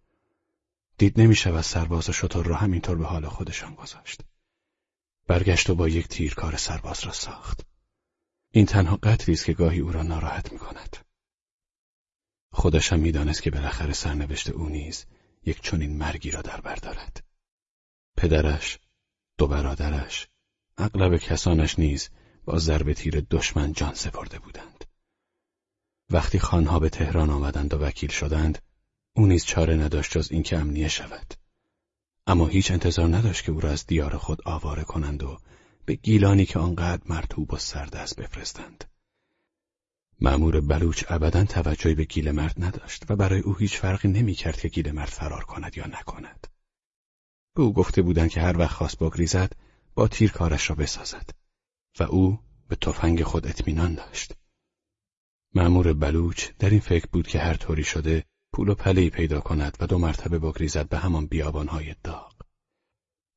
دید 0.99 1.21
نمی‌شود 1.21 1.61
سرباز 1.61 2.09
و 2.09 2.13
شطور 2.13 2.47
را 2.47 2.57
همینطور 2.57 2.99
به 2.99 3.07
حال 3.07 3.29
خودشان 3.29 3.75
گذاشت. 3.75 4.21
برگشت 5.27 5.71
و 5.71 5.75
با 5.75 5.89
یک 5.89 6.09
تیر 6.09 6.35
کار 6.35 6.57
سرباز 6.57 7.05
را 7.05 7.13
ساخت. 7.13 7.67
این 8.51 8.67
تنها 8.67 8.97
قتلی 8.97 9.35
است 9.35 9.45
که 9.45 9.53
گاهی 9.53 9.81
او 9.81 9.93
را 9.93 10.03
ناراحت 10.03 10.53
می 10.53 10.59
کند. 10.59 10.97
خودش 12.53 12.93
هم 12.93 13.01
می‌دانست 13.01 13.43
که 13.43 13.51
بالاخره 13.51 13.93
سرنوشت 13.93 14.51
او 14.51 14.69
نیز 14.69 15.05
یک 15.45 15.63
چنین 15.63 15.99
مرگی 15.99 16.31
را 16.31 16.43
در 16.43 16.61
بردارد. 16.61 17.32
پدرش، 18.17 18.79
دو 19.39 19.47
برادرش، 19.47 20.29
اغلب 20.79 21.17
کسانش 21.17 21.79
نیز 21.79 22.09
با 22.45 22.59
ضرب 22.59 22.93
تیر 22.93 23.21
دشمن 23.21 23.73
جان 23.73 23.95
سپرده 23.95 24.39
بودند. 24.39 24.85
وقتی 26.11 26.39
خانها 26.39 26.79
به 26.79 26.89
تهران 26.89 27.31
آمدند 27.31 27.75
و 27.75 27.79
وکیل 27.79 28.11
شدند، 28.11 28.59
او 29.17 29.27
نیز 29.27 29.45
چاره 29.45 29.77
نداشت 29.77 30.13
جز 30.19 30.29
اینکه 30.33 30.59
امنیه 30.59 30.89
شود. 30.89 31.35
اما 32.27 32.47
هیچ 32.47 32.71
انتظار 32.71 33.17
نداشت 33.17 33.45
که 33.45 33.53
او 33.53 33.61
را 33.61 33.71
از 33.71 33.87
دیار 33.87 34.17
خود 34.17 34.43
آواره 34.45 34.85
کنند 34.85 35.23
و 35.23 35.39
به 35.85 35.95
گیلانی 35.95 36.47
که 36.47 36.59
آنقدر 36.59 37.03
مرتوب 37.07 37.53
و 37.53 37.57
سرد 37.57 37.97
است 37.97 38.21
بفرستند. 38.21 38.85
معمور 40.21 40.61
بلوچ 40.61 41.05
ابدا 41.09 41.45
توجهی 41.45 41.95
به 41.95 42.05
گیل 42.05 42.31
مرد 42.31 42.65
نداشت 42.65 43.11
و 43.11 43.17
برای 43.17 43.41
او 43.41 43.57
هیچ 43.57 43.77
فرقی 43.77 44.09
نمی‌کرد 44.09 44.57
که 44.57 44.69
گیل 44.69 44.93
مرد 44.93 45.09
فرار 45.09 45.45
کند 45.45 45.77
یا 45.77 45.87
نکند. 45.87 46.47
به 47.55 47.63
او 47.63 47.73
گفته 47.73 48.03
بودند 48.03 48.31
که 48.31 48.41
هر 48.41 48.59
وقت 48.59 48.75
خواست 48.75 48.99
بگریزد 48.99 49.53
با 49.95 50.09
تیر 50.09 50.33
کارش 50.33 50.71
را 50.71 50.77
بسازد 50.77 51.31
و 52.01 52.03
او 52.03 52.39
به 52.69 52.77
تفنگ 52.77 53.23
خود 53.23 53.47
اطمینان 53.47 53.95
داشت. 53.95 54.33
معمور 55.55 55.93
بلوچ 55.93 56.49
در 56.59 56.71
این 56.71 56.81
فکر 56.81 57.07
بود 57.13 57.27
که 57.27 57.39
هر 57.39 57.55
طوری 57.55 57.85
شده 57.85 58.25
پول 58.53 58.69
و 58.69 58.75
پلهی 58.75 59.11
پیدا 59.11 59.41
کند 59.41 59.77
و 59.81 59.87
دو 59.87 59.99
مرتبه 59.99 60.39
بگریزد 60.39 60.89
به 60.89 60.99
همان 60.99 61.27
بیابانهای 61.27 61.95
داغ. 62.05 62.33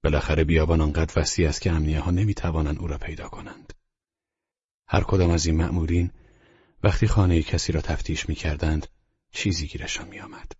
بالاخره 0.03 0.43
بیابان 0.43 0.81
آنقدر 0.81 1.21
وسیع 1.21 1.49
است 1.49 1.61
که 1.61 1.71
امنیه 1.71 1.99
ها 1.99 2.11
نمی‌توانند 2.11 2.79
او 2.79 2.87
را 2.87 2.97
پیدا 2.97 3.29
کنند. 3.29 3.73
هر 4.87 5.03
کدام 5.03 5.29
از 5.29 5.45
این 5.45 5.57
مأمورین 5.57 6.11
وقتی 6.83 7.07
خانه 7.07 7.41
کسی 7.41 7.71
را 7.71 7.81
تفتیش 7.81 8.29
می‌کردند 8.29 8.87
چیزی 9.31 9.67
گیرشان 9.67 10.07
میآمد. 10.07 10.51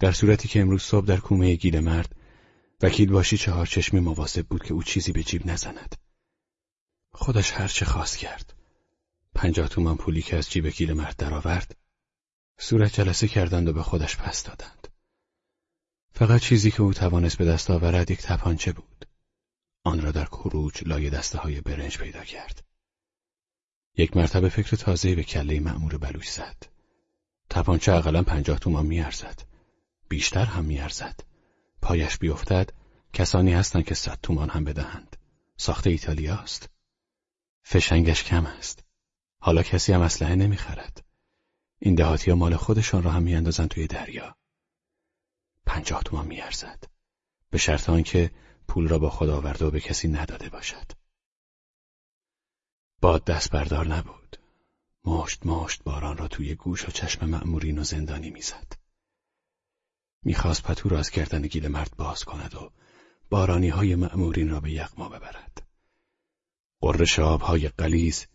در 0.00 0.12
صورتی 0.12 0.48
که 0.48 0.60
امروز 0.60 0.82
صبح 0.82 1.06
در 1.06 1.16
کومه 1.16 1.54
گیل 1.54 1.80
مرد 1.80 2.16
وکیل 2.82 3.10
باشی 3.10 3.36
چهار 3.36 3.66
چشمی 3.66 4.00
مواظب 4.00 4.46
بود 4.46 4.64
که 4.64 4.74
او 4.74 4.82
چیزی 4.82 5.12
به 5.12 5.22
جیب 5.22 5.46
نزند. 5.46 5.94
خودش 7.12 7.52
هر 7.52 7.68
چه 7.68 7.84
خواست 7.84 8.18
کرد. 8.18 8.54
پنجاه 9.34 9.68
تومان 9.68 9.96
پولی 9.96 10.22
که 10.22 10.36
از 10.36 10.50
جیب 10.50 10.66
گیل 10.66 10.92
مرد 10.92 11.16
درآورد 11.16 11.76
صورت 12.58 12.94
جلسه 12.94 13.28
کردند 13.28 13.68
و 13.68 13.72
به 13.72 13.82
خودش 13.82 14.16
پس 14.16 14.42
دادند. 14.42 14.88
فقط 16.12 16.40
چیزی 16.40 16.70
که 16.70 16.82
او 16.82 16.94
توانست 16.94 17.38
به 17.38 17.44
دست 17.44 17.70
آورد 17.70 18.10
یک 18.10 18.22
تپانچه 18.22 18.72
بود. 18.72 19.06
آن 19.84 20.00
را 20.00 20.12
در 20.12 20.24
کروچ 20.24 20.82
لای 20.82 21.10
دسته 21.10 21.38
های 21.38 21.60
برنج 21.60 21.98
پیدا 21.98 22.24
کرد. 22.24 22.64
یک 23.96 24.16
مرتبه 24.16 24.48
فکر 24.48 24.76
تازه 24.76 25.14
به 25.14 25.24
کله 25.24 25.60
مأمور 25.60 25.98
بلوچ 25.98 26.28
زد. 26.28 26.66
تپانچه 27.50 27.92
اقلا 27.92 28.22
پنجاه 28.22 28.58
تومان 28.58 28.86
میارزد. 28.86 29.42
بیشتر 30.08 30.44
هم 30.44 30.64
میارزد. 30.64 31.20
پایش 31.84 32.18
بیفتد 32.18 32.70
کسانی 33.12 33.52
هستند 33.52 33.84
که 33.84 33.94
صد 33.94 34.18
تومان 34.22 34.50
هم 34.50 34.64
بدهند. 34.64 35.16
ساخت 35.56 35.86
ایتالیاست. 35.86 36.68
فشنگش 37.62 38.24
کم 38.24 38.46
است. 38.46 38.84
حالا 39.38 39.62
کسی 39.62 39.92
هم 39.92 40.00
اسلحه 40.00 40.34
نمی‌خرد. 40.34 41.04
این 41.78 41.94
دهاتی 41.94 42.30
ها 42.30 42.36
مال 42.36 42.56
خودشان 42.56 43.02
را 43.02 43.10
هم 43.10 43.22
میاندازند 43.22 43.68
توی 43.68 43.86
دریا. 43.86 44.36
پنجاه 45.66 46.02
تومان 46.02 46.26
میارزد. 46.26 46.84
به 47.50 47.58
شرط 47.58 47.90
آنکه 47.90 48.30
پول 48.68 48.88
را 48.88 48.98
با 48.98 49.10
خود 49.10 49.28
آورده 49.28 49.64
و 49.64 49.70
به 49.70 49.80
کسی 49.80 50.08
نداده 50.08 50.48
باشد. 50.48 50.92
باد 53.00 53.24
دست 53.24 53.50
بردار 53.50 53.86
نبود. 53.86 54.36
مشت 55.04 55.46
مشت 55.46 55.82
باران 55.82 56.16
را 56.16 56.28
توی 56.28 56.54
گوش 56.54 56.88
و 56.88 56.90
چشم 56.90 57.26
مأمورین 57.26 57.78
و 57.78 57.84
زندانی 57.84 58.30
می‌زد. 58.30 58.83
می‌خواست 60.24 60.62
پتو 60.62 60.88
را 60.88 60.98
از 60.98 61.10
گردن 61.10 61.42
گیل 61.42 61.68
مرد 61.68 61.96
باز 61.96 62.24
کند 62.24 62.54
و 62.54 62.72
بارانی 63.30 63.68
های 63.68 63.94
مأمورین 63.94 64.50
را 64.50 64.60
به 64.60 64.70
یغما 64.70 65.08
ببرد. 65.08 65.66
قررش 66.80 67.18
های 67.18 67.68
قلیز 67.68 68.26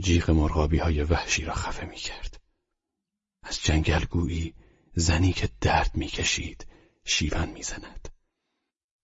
جیغ 0.00 0.30
مرغابی 0.30 0.78
های 0.78 1.02
وحشی 1.02 1.44
را 1.44 1.54
خفه 1.54 1.86
می‌کرد. 1.86 2.40
از 3.42 3.62
جنگل 3.62 4.04
گویی 4.04 4.54
زنی 4.94 5.32
که 5.32 5.48
درد 5.60 5.90
می‌کشید 5.94 6.66
شیون 7.04 7.48
می‌زند. 7.48 8.08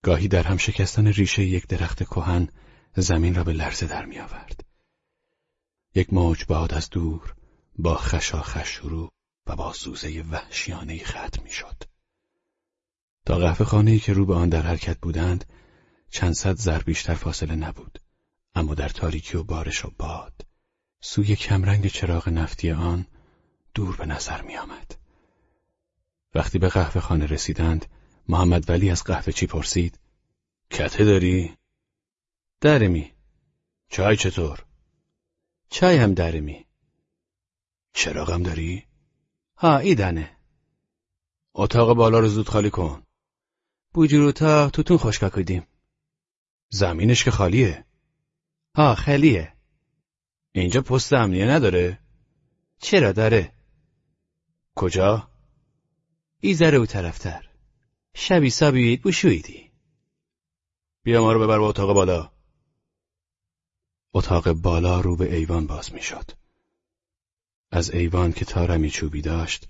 گاهی 0.03 0.27
در 0.27 0.43
هم 0.43 0.57
شکستن 0.57 1.07
ریشه 1.07 1.43
یک 1.43 1.67
درخت 1.67 2.03
کهن 2.03 2.49
زمین 2.95 3.35
را 3.35 3.43
به 3.43 3.53
لرزه 3.53 3.87
در 3.87 4.05
می 4.05 4.19
آورد. 4.19 4.65
یک 5.95 6.13
موج 6.13 6.45
باد 6.45 6.73
از 6.73 6.89
دور 6.89 7.35
با 7.75 7.95
خشاخش 7.95 8.67
شروع 8.67 9.11
و 9.47 9.55
با 9.55 9.73
سوزه 9.73 10.21
وحشیانه 10.21 11.03
ختم 11.03 11.43
می 11.43 11.51
شد. 11.51 11.94
تا 13.25 13.37
قهوه 13.37 13.65
خانه 13.65 13.99
که 13.99 14.13
رو 14.13 14.25
به 14.25 14.35
آن 14.35 14.49
در 14.49 14.61
حرکت 14.61 14.97
بودند 14.99 15.45
چند 16.09 16.33
صد 16.33 16.55
زر 16.55 16.79
بیشتر 16.79 17.13
فاصله 17.13 17.55
نبود 17.55 17.99
اما 18.55 18.75
در 18.75 18.89
تاریکی 18.89 19.37
و 19.37 19.43
بارش 19.43 19.85
و 19.85 19.91
باد 19.97 20.45
سوی 21.01 21.35
کمرنگ 21.35 21.87
چراغ 21.87 22.29
نفتی 22.29 22.71
آن 22.71 23.07
دور 23.73 23.95
به 23.95 24.05
نظر 24.05 24.41
می 24.41 24.57
آمد. 24.57 24.95
وقتی 26.35 26.59
به 26.59 26.69
قهوه 26.69 27.01
خانه 27.01 27.25
رسیدند 27.25 27.85
محمد 28.29 28.69
ولی 28.69 28.89
از 28.89 29.03
قهوه 29.03 29.33
چی 29.33 29.47
پرسید؟ 29.47 29.99
کته 30.69 31.03
داری؟ 31.03 31.57
درمی 32.61 33.11
چای 33.89 34.17
چطور؟ 34.17 34.65
چای 35.69 35.97
هم 35.97 36.13
درمی 36.13 36.65
چراغم 37.93 38.43
داری؟ 38.43 38.85
ها 39.57 39.77
ایدنه 39.77 40.37
اتاق 41.53 41.93
بالا 41.93 42.19
رو 42.19 42.27
زود 42.27 42.49
خالی 42.49 42.69
کن 42.69 43.04
بوجور 43.95 44.27
اتاق 44.27 44.71
توتون 44.71 44.97
خوشکا 44.97 45.29
کدیم 45.29 45.67
زمینش 46.69 47.23
که 47.23 47.31
خالیه 47.31 47.85
ها 48.75 48.95
خالیه 48.95 49.53
اینجا 50.51 50.81
پست 50.81 51.13
امنیه 51.13 51.45
نداره؟ 51.45 51.99
چرا 52.79 53.11
داره؟ 53.11 53.53
کجا؟ 54.75 55.29
ایزره 56.39 56.77
او 56.77 56.85
طرفتر 56.85 57.49
شبی 58.13 58.49
سابید 58.49 59.01
بوشویدی 59.01 59.71
بیا 61.03 61.21
ما 61.21 61.33
رو 61.33 61.39
ببر 61.39 61.57
به 61.59 61.63
اتاق 61.63 61.93
بالا 61.93 62.31
اتاق 64.13 64.51
بالا 64.51 65.01
رو 65.01 65.15
به 65.15 65.35
ایوان 65.35 65.67
باز 65.67 65.93
می‌شد. 65.93 66.31
از 67.71 67.89
ایوان 67.91 68.31
که 68.31 68.45
تارمی 68.45 68.89
چوبی 68.89 69.21
داشت 69.21 69.69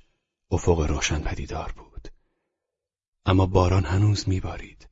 افق 0.52 0.80
روشن 0.80 1.20
پدیدار 1.20 1.72
بود 1.72 1.85
اما 3.26 3.46
باران 3.46 3.86
هنوز 3.86 4.30
میبارید 4.30 4.90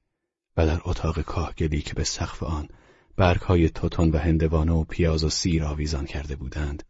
و 0.57 0.65
در 0.65 0.81
اتاق 0.85 1.21
کاهگلی 1.21 1.81
که 1.81 1.93
به 1.93 2.03
سقف 2.03 2.43
آن 2.43 2.67
برگهای 3.15 3.69
توتون 3.69 4.11
و 4.11 4.17
هندوانه 4.17 4.71
و 4.71 4.83
پیاز 4.83 5.23
و 5.23 5.29
سیر 5.29 5.63
آویزان 5.63 6.05
کرده 6.05 6.35
بودند 6.35 6.83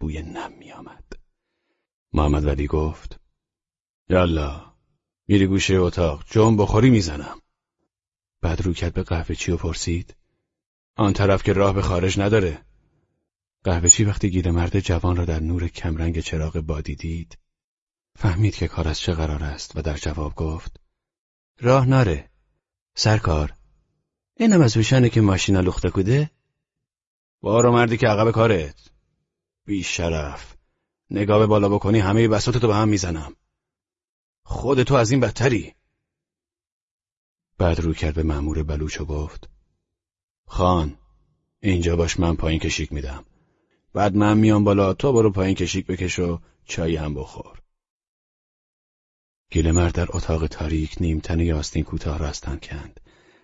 بوی 0.00 0.22
نم 0.22 0.52
میآمد. 0.58 1.04
محمد 2.12 2.44
ولی 2.44 2.66
گفت 2.66 3.20
یالا 4.08 4.74
میری 5.28 5.46
گوشه 5.46 5.74
اتاق 5.74 6.24
جون 6.30 6.56
بخوری 6.56 6.90
می‌زنم. 6.90 7.40
بعد 8.40 8.62
رو 8.62 8.72
کرد 8.72 8.94
به 8.94 9.02
قهوه 9.02 9.34
چی 9.34 9.52
و 9.52 9.56
پرسید 9.56 10.16
آن 10.96 11.12
طرف 11.12 11.42
که 11.42 11.52
راه 11.52 11.74
به 11.74 11.82
خارج 11.82 12.20
نداره. 12.20 12.64
قهوه 13.64 13.88
چی 13.88 14.04
وقتی 14.04 14.30
گیل 14.30 14.50
مرد 14.50 14.80
جوان 14.80 15.16
را 15.16 15.24
در 15.24 15.40
نور 15.40 15.68
کمرنگ 15.68 16.20
چراغ 16.20 16.60
بادی 16.60 16.94
دید 16.94 17.38
فهمید 18.16 18.56
که 18.56 18.68
کار 18.68 18.88
از 18.88 19.00
چه 19.00 19.12
قرار 19.12 19.44
است 19.44 19.76
و 19.76 19.82
در 19.82 19.96
جواب 19.96 20.34
گفت 20.34 20.83
راه 21.60 21.86
ناره. 21.86 22.30
سرکار. 22.94 23.54
اینم 24.36 24.60
از 24.60 24.76
وشانه 24.76 25.08
که 25.08 25.20
ماشینا 25.20 25.60
لخته 25.60 25.90
کده 25.90 26.30
بارو 27.40 27.72
مردی 27.72 27.96
که 27.96 28.06
عقب 28.06 28.30
کارت. 28.30 28.90
بی 29.64 29.82
شرف. 29.82 30.56
نگاه 31.10 31.38
به 31.38 31.46
بالا 31.46 31.68
بکنی 31.68 31.98
همه 31.98 32.28
بساطتو 32.28 32.66
به 32.66 32.74
هم 32.74 32.88
می‌زنم. 32.88 33.36
خود 34.42 34.82
تو 34.82 34.94
از 34.94 35.10
این 35.10 35.20
بدتری. 35.20 35.74
بعد 37.58 37.80
رو 37.80 37.94
کرد 37.94 38.14
به 38.14 38.22
مأمور 38.22 38.62
بلوچ 38.62 39.00
و 39.00 39.04
گفت 39.04 39.48
خان 40.46 40.98
اینجا 41.60 41.96
باش 41.96 42.20
من 42.20 42.36
پایین 42.36 42.60
کشیک 42.60 42.92
میدم. 42.92 43.24
بعد 43.92 44.16
من 44.16 44.38
میام 44.38 44.64
بالا 44.64 44.94
تو 44.94 45.12
برو 45.12 45.30
پایین 45.30 45.54
کشیک 45.54 45.86
بکش 45.86 46.18
و 46.18 46.40
چای 46.64 46.96
هم 46.96 47.14
بخور. 47.14 47.63
گیلمر 49.54 49.88
در 49.88 50.06
اتاق 50.08 50.46
تاریک 50.46 50.96
نیمتنه 51.00 51.54
آستین 51.54 51.84
کوتاه 51.84 52.18
را 52.18 52.32
کند 52.62 53.00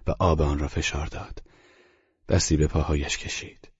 و 0.06 0.14
آب 0.18 0.42
آن 0.42 0.58
را 0.58 0.68
فشار 0.68 1.06
داد. 1.06 1.42
دستی 2.28 2.56
به 2.56 2.66
پاهایش 2.66 3.18
کشید. 3.18 3.70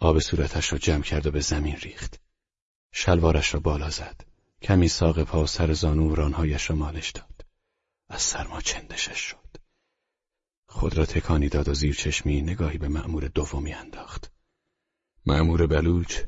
آب 0.00 0.18
صورتش 0.18 0.72
را 0.72 0.78
جمع 0.78 1.02
کرد 1.02 1.26
و 1.26 1.30
به 1.30 1.40
زمین 1.40 1.76
ریخت. 1.76 2.20
شلوارش 2.92 3.54
را 3.54 3.60
بالا 3.60 3.90
زد. 3.90 4.20
کمی 4.62 4.88
ساق 4.88 5.22
پا 5.22 5.42
و 5.42 5.46
سر 5.46 5.72
زانو 5.72 6.14
رانهایش 6.14 6.70
را 6.70 6.76
مالش 6.76 7.10
داد. 7.10 7.46
از 8.08 8.22
سرما 8.22 8.60
چندشش 8.60 9.18
شد. 9.18 9.56
خود 10.68 10.98
را 10.98 11.06
تکانی 11.06 11.48
داد 11.48 11.68
و 11.68 11.74
زیر 11.74 11.94
چشمی 11.94 12.42
نگاهی 12.42 12.78
به 12.78 12.88
مأمور 12.88 13.28
دومی 13.28 13.72
انداخت. 13.72 14.32
مأمور 15.26 15.66
بلوچ 15.66 16.20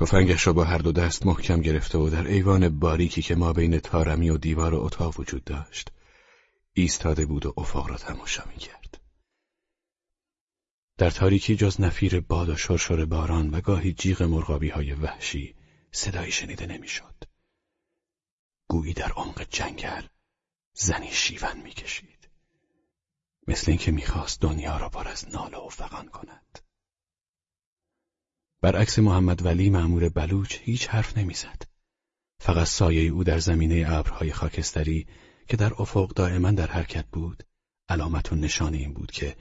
تفنگش 0.00 0.46
را 0.46 0.52
با 0.52 0.64
هر 0.64 0.78
دو 0.78 0.92
دست 0.92 1.26
محکم 1.26 1.60
گرفته 1.60 1.98
و 1.98 2.10
در 2.10 2.26
ایوان 2.26 2.78
باریکی 2.78 3.22
که 3.22 3.34
ما 3.34 3.52
بین 3.52 3.78
تارمی 3.78 4.30
و 4.30 4.36
دیوار 4.36 4.74
و 4.74 4.80
اتاق 4.80 5.20
وجود 5.20 5.44
داشت 5.44 5.92
ایستاده 6.72 7.26
بود 7.26 7.46
و 7.46 7.54
افاق 7.56 7.90
را 7.90 7.96
تماشا 7.96 8.42
کرد. 8.42 9.00
در 10.98 11.10
تاریکی 11.10 11.56
جز 11.56 11.80
نفیر 11.80 12.20
باد 12.20 12.48
و 12.48 12.56
شرشر 12.56 13.04
باران 13.04 13.50
و 13.50 13.60
گاهی 13.60 13.92
جیغ 13.92 14.22
مرغابی 14.22 14.68
های 14.68 14.92
وحشی 14.92 15.54
صدایی 15.92 16.32
شنیده 16.32 16.66
نمی‌شد. 16.66 17.24
گویی 18.68 18.92
در 18.92 19.12
عمق 19.12 19.46
جنگل 19.50 20.02
زنی 20.72 21.12
شیون 21.12 21.60
می‌کشید 21.62 22.28
مثل 23.48 23.70
اینکه 23.70 23.90
می‌خواست 23.90 24.40
دنیا 24.40 24.76
را 24.76 24.88
بار 24.88 25.08
از 25.08 25.28
ناله 25.28 25.58
و 25.58 25.68
فغان 25.68 26.08
کند 26.08 26.45
برعکس 28.66 28.98
محمد 28.98 29.44
ولی 29.44 29.70
معمور 29.70 30.08
بلوچ 30.08 30.56
هیچ 30.60 30.88
حرف 30.88 31.18
نمی‌زد. 31.18 31.62
فقط 32.38 32.66
سایه 32.66 33.10
او 33.10 33.24
در 33.24 33.38
زمینه 33.38 33.84
ابرهای 33.88 34.32
خاکستری 34.32 35.06
که 35.48 35.56
در 35.56 35.72
افق 35.78 36.12
دائما 36.12 36.50
در 36.50 36.66
حرکت 36.66 37.06
بود 37.06 37.42
علامت 37.88 38.32
و 38.32 38.36
نشان 38.36 38.74
این 38.74 38.92
بود 38.92 39.10
که 39.10 39.36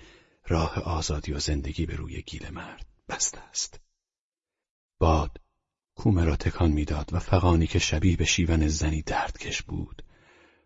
راه 0.47 0.79
آزادی 0.79 1.31
و 1.31 1.39
زندگی 1.39 1.85
به 1.85 1.95
روی 1.95 2.21
گیل 2.21 2.49
مرد 2.49 2.85
بسته 3.09 3.39
است. 3.39 3.79
باد 4.99 5.41
کومه 5.95 6.25
را 6.25 6.35
تکان 6.35 6.71
می‌داد 6.71 7.09
و 7.13 7.19
فقانی 7.19 7.67
که 7.67 7.79
شبیه 7.79 8.17
به 8.17 8.25
شیون 8.25 8.67
زنی 8.67 9.01
دردکش 9.01 9.61
بود 9.61 10.03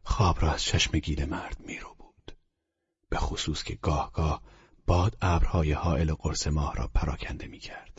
خواب 0.04 0.42
را 0.42 0.54
از 0.54 0.64
چشم 0.64 1.00
گیل 1.00 1.26
مرد 1.26 1.60
میرو 1.60 1.96
بود. 2.00 2.38
به 3.10 3.18
خصوص 3.18 3.64
که 3.64 3.76
گاه 3.76 4.12
گاه 4.14 4.42
باد 4.86 5.18
ابرهای 5.22 5.72
حائل 5.72 6.14
قرص 6.14 6.48
ماه 6.48 6.76
را 6.76 6.88
پراکنده 6.88 7.48
می‌کرد. 7.48 7.99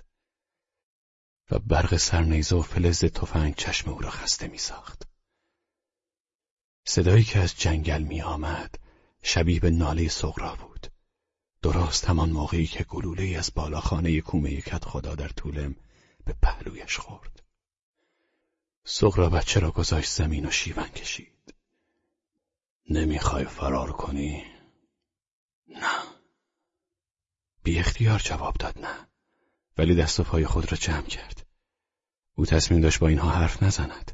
و 1.51 1.59
برق 1.59 1.97
سرنیزه 1.97 2.57
و 2.57 2.63
فلز 2.63 3.05
تفنگ 3.05 3.55
چشم 3.55 3.91
او 3.91 3.99
را 3.99 4.11
خسته 4.11 4.49
میساخت. 4.49 5.03
صدایی 6.85 7.25
که 7.25 7.39
از 7.39 7.59
جنگل 7.59 8.03
می 8.03 8.23
آمد 8.23 8.79
شبیه 9.23 9.61
به 9.61 9.71
ناله 9.71 10.09
سغرا 10.09 10.55
بود. 10.55 10.87
درست 11.63 12.05
همان 12.05 12.31
موقعی 12.31 12.67
که 12.67 12.85
گلوله 12.85 13.39
از 13.39 13.55
بالاخانه 13.55 14.21
کومه 14.21 14.61
کت 14.61 14.85
خدا 14.85 15.15
در 15.15 15.29
طولم 15.29 15.77
به 16.25 16.35
پهلویش 16.43 16.97
خورد. 16.97 17.43
سغرا 18.85 19.31
بچه 19.31 19.61
را 19.61 19.71
گذاشت 19.71 20.11
زمین 20.11 20.47
و 20.47 20.51
شیون 20.51 20.89
کشید. 20.89 21.55
نمی‌خوای 22.91 23.45
فرار 23.45 23.93
کنی؟ 23.93 24.45
نه. 25.69 26.03
بی 27.63 27.79
اختیار 27.79 28.19
جواب 28.19 28.55
داد 28.55 28.79
نه. 28.79 29.10
ولی 29.81 29.95
دست 29.95 30.21
و 30.21 30.23
پای 30.23 30.47
خود 30.47 30.73
را 30.73 30.79
جمع 30.79 31.07
کرد. 31.07 31.47
او 32.35 32.47
تصمیم 32.47 32.81
داشت 32.81 32.99
با 32.99 33.09
اینها 33.09 33.31
حرف 33.31 33.63
نزند. 33.63 34.13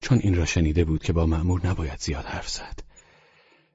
چون 0.00 0.18
این 0.18 0.34
را 0.34 0.44
شنیده 0.44 0.84
بود 0.84 1.02
که 1.02 1.12
با 1.12 1.26
مأمور 1.26 1.66
نباید 1.66 2.00
زیاد 2.00 2.24
حرف 2.24 2.48
زد. 2.48 2.80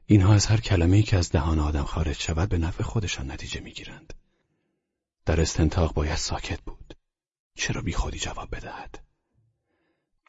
اینها 0.05 0.33
از 0.33 0.45
هر 0.45 0.57
کلمه 0.57 1.01
که 1.01 1.17
از 1.17 1.29
دهان 1.29 1.59
آدم 1.59 1.83
خارج 1.83 2.15
شود 2.15 2.49
به 2.49 2.57
نفع 2.57 2.83
خودشان 2.83 3.31
نتیجه 3.31 3.59
می‌گیرند. 3.59 4.13
در 5.25 5.41
استنتاق 5.41 5.93
باید 5.93 6.15
ساکت 6.15 6.61
بود. 6.61 6.97
چرا 7.55 7.81
بی 7.81 7.93
خودی 7.93 8.19
جواب 8.19 8.55
بدهد؟ 8.55 9.03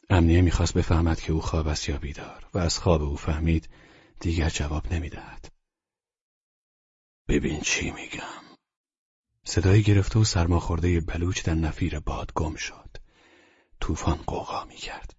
امنیه 0.09 0.41
می‌خواست 0.41 0.73
بفهمد 0.73 1.21
که 1.21 1.33
او 1.33 1.41
خواب 1.41 1.67
است 1.67 1.89
یا 1.89 1.97
بیدار 1.97 2.49
و 2.53 2.57
از 2.57 2.79
خواب 2.79 3.01
او 3.01 3.17
فهمید 3.17 3.69
دیگر 4.19 4.49
جواب 4.49 4.93
نمی‌دهد. 4.93 5.51
ببین 7.27 7.61
چی 7.61 7.91
میگم. 7.91 8.42
صدای 9.45 9.83
گرفته 9.83 10.19
و 10.19 10.23
سرماخورده 10.23 10.99
بلوچ 10.99 11.43
در 11.43 11.53
نفیر 11.53 11.99
باد 11.99 12.33
گم 12.33 12.55
شد. 12.55 12.97
طوفان 13.79 14.15
قوقا 14.15 14.65
می‌کرد 14.65 15.15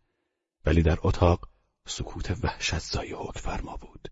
ولی 0.64 0.82
در 0.82 0.98
اتاق 1.02 1.48
سکوت 1.88 2.30
وحشت 2.30 2.78
زای 2.78 3.12
حک 3.12 3.38
فرما 3.38 3.76
بود. 3.76 4.08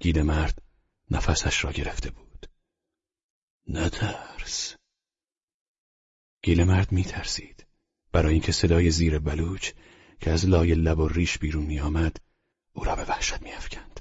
گید 0.00 0.18
مرد 0.18 0.62
نفسش 1.10 1.64
را 1.64 1.72
گرفته 1.72 2.10
بود. 2.10 2.46
نترس. 3.68 4.76
گیل 6.42 6.64
مرد 6.64 6.92
می 6.92 7.04
ترسید. 7.04 7.66
برای 8.12 8.32
اینکه 8.32 8.52
صدای 8.52 8.90
زیر 8.90 9.18
بلوچ 9.18 9.72
که 10.20 10.30
از 10.30 10.46
لای 10.46 10.74
لب 10.74 10.98
و 10.98 11.08
ریش 11.08 11.38
بیرون 11.38 11.64
می 11.64 11.80
آمد 11.80 12.16
او 12.72 12.84
را 12.84 12.96
به 12.96 13.04
وحشت 13.04 13.42
می 13.42 13.52
افکند. 13.52 14.00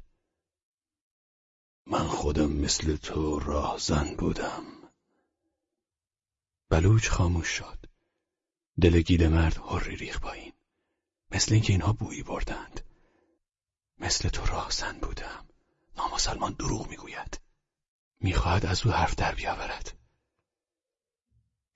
من 1.87 2.07
خودم 2.07 2.51
مثل 2.51 2.95
تو 2.95 3.39
راهزن 3.39 4.15
بودم. 4.15 4.80
بلوچ 6.71 7.09
خاموش 7.09 7.47
شد. 7.47 7.85
دل 8.81 9.01
گیل 9.01 9.27
مرد 9.27 9.57
هری 9.57 9.95
ریخ 9.95 10.19
پایین. 10.19 10.53
مثل 11.31 11.53
اینکه 11.53 11.73
اینها 11.73 11.93
بویی 11.93 12.23
بردند. 12.23 12.85
مثل 13.97 14.29
تو 14.29 14.45
راهزن 14.45 14.99
بودم. 14.99 15.47
نامسلمان 15.97 16.53
دروغ 16.53 16.89
می‌گوید. 16.89 17.41
می‌خواهد 18.19 18.65
از 18.65 18.85
او 18.85 18.91
حرف 18.91 19.15
در 19.15 19.35
بیاورد. 19.35 19.97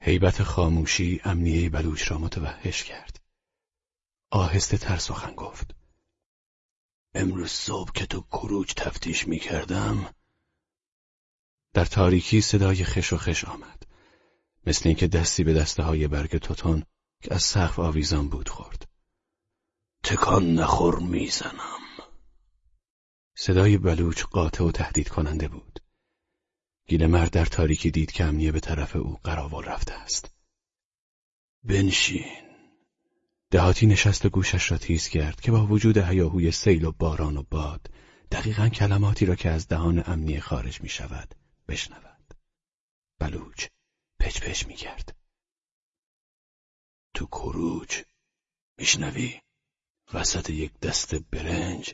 حیبت 0.01 0.43
خاموشی 0.43 1.21
امنیه 1.23 1.69
بلوچ 1.69 2.11
را 2.11 2.17
متوحش 2.17 2.83
کرد. 2.83 3.21
آهسته 4.31 4.77
تر 4.77 4.97
سخن 4.97 5.35
گفت. 5.35 5.75
امروز 7.13 7.51
صبح 7.51 7.91
که 7.91 8.05
تو 8.05 8.21
کروج 8.21 8.73
تفتیش 8.73 9.27
می‌کردم 9.27 10.13
در 11.73 11.85
تاریکی 11.85 12.41
صدای 12.41 12.83
خش 12.83 13.13
و 13.13 13.17
خش 13.17 13.45
آمد. 13.45 13.84
مثل 14.67 14.89
اینکه 14.89 15.07
دستی 15.07 15.43
به 15.43 15.53
دسته 15.53 15.83
های 15.83 16.07
برگ 16.07 16.37
توتون 16.37 16.83
که 17.23 17.33
از 17.33 17.43
سقف 17.43 17.79
آویزان 17.79 18.29
بود 18.29 18.49
خورد. 18.49 18.87
تکان 20.03 20.53
نخور 20.53 20.99
می‌زنم. 20.99 21.81
صدای 23.37 23.77
بلوچ 23.77 24.23
قاطع 24.23 24.63
و 24.63 24.71
تهدید 24.71 25.09
کننده 25.09 25.47
بود. 25.47 25.79
مرد 26.91 27.31
در 27.31 27.45
تاریکی 27.45 27.91
دید 27.91 28.11
که 28.11 28.23
امنیه 28.23 28.51
به 28.51 28.59
طرف 28.59 28.95
او 28.95 29.19
قراول 29.23 29.63
رفته 29.63 29.93
است. 29.93 30.35
بنشین. 31.63 32.45
دهاتی 33.51 33.85
نشست 33.85 34.25
و 34.25 34.29
گوشش 34.29 34.71
را 34.71 34.77
تیز 34.77 35.07
کرد 35.07 35.41
که 35.41 35.51
با 35.51 35.65
وجود 35.65 35.97
هیاهوی 35.97 36.51
سیل 36.51 36.85
و 36.85 36.91
باران 36.91 37.37
و 37.37 37.43
باد 37.43 37.89
دقیقا 38.31 38.69
کلماتی 38.69 39.25
را 39.25 39.35
که 39.35 39.49
از 39.49 39.67
دهان 39.67 40.03
امنیه 40.05 40.39
خارج 40.39 40.81
می 40.81 40.89
شود 40.89 41.35
بشنود. 41.67 42.33
بلوچ 43.19 43.67
پچ 44.25 44.41
پچ 44.41 44.65
می 44.65 44.75
کرد 44.75 45.15
تو 47.13 47.25
کروج 47.25 48.03
میشنوی؟ 48.77 49.41
وسط 50.13 50.49
یک 50.49 50.79
دست 50.79 51.15
برنج 51.15 51.93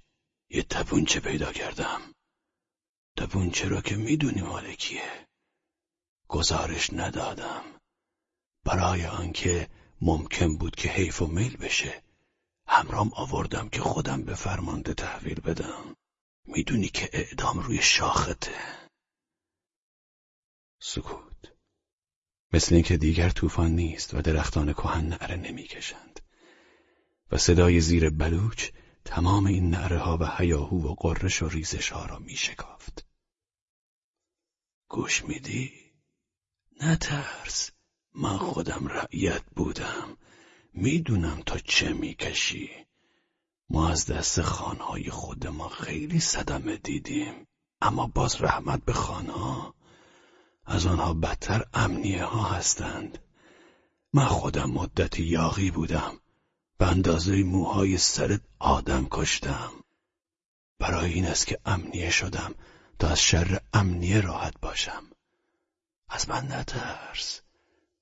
یه 0.50 0.64
تپونچه 0.64 1.20
پیدا 1.20 1.54
کردم. 1.54 2.14
تپونچه 3.18 3.68
را 3.68 3.82
که 3.82 3.96
می‌دونی 3.96 4.42
مالکیه 4.42 5.28
گزارش 6.28 6.94
ندادم. 6.94 7.64
برای 8.66 9.06
آنکه 9.06 9.70
ممکن 10.02 10.58
بود 10.58 10.76
که 10.76 10.90
حیف 10.90 11.22
و 11.22 11.28
میل 11.28 11.58
بشه 11.58 12.04
همرام 12.68 13.12
آوردم 13.14 13.70
که 13.70 13.80
خودم 13.82 14.24
به 14.24 14.36
فرمانده 14.36 14.94
تحویل 14.94 15.40
بدم. 15.40 15.96
می‌دونی 16.46 16.88
که 16.88 17.10
اعدام 17.14 17.60
روی 17.60 17.82
شاخته. 17.82 18.88
سکوت. 20.80 21.21
مثل 22.54 22.76
اینکه 22.76 22.98
دیگر 22.98 23.30
طوفان 23.30 23.72
نیست 23.72 24.14
و 24.14 24.22
درختان 24.22 24.74
کهن 24.74 25.06
نعره 25.06 25.36
نمی‌کشند. 25.36 26.20
و 27.32 27.38
صدای 27.38 27.82
زیر 27.82 28.10
بلوچ 28.10 28.70
تمام 29.06 29.46
این 29.46 29.70
نعره 29.70 29.98
ها 29.98 30.18
و 30.22 30.26
هیاهو 30.38 30.88
و 30.88 30.96
قررش 30.96 31.42
و 31.42 31.50
ریزش 31.50 31.90
ها 31.90 32.06
را 32.06 32.20
می 32.20 32.36
شکافت. 32.36 33.06
گوش 34.88 35.26
میدی؟ 35.26 35.72
نترس. 36.82 37.72
من 38.16 38.38
خودم 38.38 38.88
رعیت 38.88 39.44
بودم. 39.56 40.18
می‌دونم 40.74 41.42
تا 41.46 41.58
چه 41.58 41.94
می‌کشی. 41.94 42.70
ما 43.70 43.90
از 43.90 44.06
دست 44.06 44.42
خانهای 44.42 45.10
خود 45.10 45.48
ما 45.48 45.70
خیلی 45.70 46.20
صدمه 46.20 46.78
دیدیم. 46.78 47.48
اما 47.82 48.08
باز 48.08 48.42
رحمت 48.42 48.86
به 48.86 48.94
خانها. 48.94 49.76
از 50.72 50.86
آنها 50.86 51.14
بدتر 51.14 51.66
امنیه 51.74 52.24
ها 52.24 52.44
هستند. 52.44 53.20
من 54.14 54.26
خودم 54.26 54.70
مدتی 54.72 55.24
یاغی 55.24 55.72
بودم 55.72 56.20
به 56.78 56.88
اندازه 56.88 57.44
موهای 57.44 57.98
سرت 57.98 58.42
آدم 58.60 59.08
کشتم. 59.12 59.72
برای 60.80 61.14
این 61.14 61.26
است 61.26 61.48
که 61.48 61.60
امنیه 61.66 62.10
شدم 62.10 62.56
تا 63.00 63.08
از 63.08 63.22
شر 63.22 63.60
امنیه 63.74 64.22
راحت 64.22 64.54
باشم. 64.62 65.04
از 66.10 66.30
من 66.30 66.52
نترس. 66.52 67.42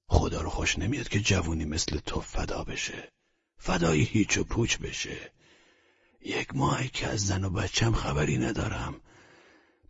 خدا 0.08 0.42
رو 0.42 0.50
خوش 0.50 0.80
نمیاد 0.80 1.10
که 1.10 1.20
جوونی 1.20 1.66
مثل 1.66 1.98
تو 1.98 2.22
فدا 2.22 2.64
بشه. 2.64 3.12
فدای 3.58 4.02
هیچ 4.02 4.38
و 4.38 4.44
پوچ 4.44 4.78
بشه. 4.78 5.32
یک 6.22 6.56
ماهی 6.56 6.90
که 6.90 7.08
از 7.08 7.20
زن 7.28 7.44
و 7.44 7.50
بچم 7.50 7.94
خبری 7.94 8.38
ندارم. 8.38 9.02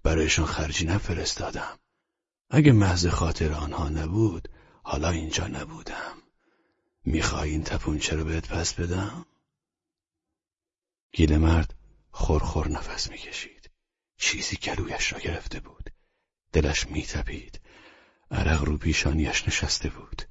برایشان 0.03 0.45
خرجی 0.45 0.85
نفرستادم. 0.85 1.79
اگه 2.49 2.71
محض 2.71 3.07
خاطر 3.07 3.53
آنها 3.53 3.89
نبود 3.89 4.49
حالا 4.83 5.09
اینجا 5.09 5.47
نبودم. 5.47 6.17
می‌خوای 7.05 7.49
این 7.49 7.63
تپونچه 7.63 8.15
رو 8.15 8.23
بهت 8.23 8.47
پس 8.47 8.73
بدم؟ 8.73 9.25
گیل 11.11 11.37
مرد 11.37 11.75
خورخور 12.11 12.67
نفس 12.67 13.09
می‌کشید. 13.09 13.69
چیزی 14.17 14.55
گلویش 14.55 15.13
را 15.13 15.19
گرفته 15.19 15.59
بود. 15.59 15.89
دلش 16.53 16.87
میتپید. 16.87 17.61
عرق 18.31 18.63
رو 18.63 18.77
پیشانیش 18.77 19.47
نشسته 19.47 19.89
بود. 19.89 20.21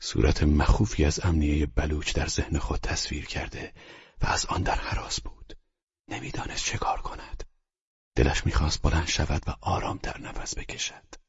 صورت 0.00 0.42
مخوفی 0.42 1.04
از 1.04 1.20
امنیه 1.24 1.66
بلوچ 1.66 2.14
در 2.14 2.26
ذهن 2.26 2.58
خود 2.58 2.80
تصویر 2.80 3.26
کرده 3.26 3.72
و 4.22 4.26
از 4.26 4.46
آن 4.46 4.62
در 4.62 4.74
حراس 4.74 5.20
بود. 5.20 5.56
نمی‌دانست 6.08 6.64
چه 6.64 6.78
کار 6.78 7.00
کند. 7.00 7.44
دلش 8.16 8.46
می‌خواست 8.46 8.82
بلند 8.82 9.08
شود 9.08 9.42
و 9.46 9.54
آرام 9.60 9.98
در 10.02 10.20
نفس 10.20 10.58
بکشد. 10.58 11.21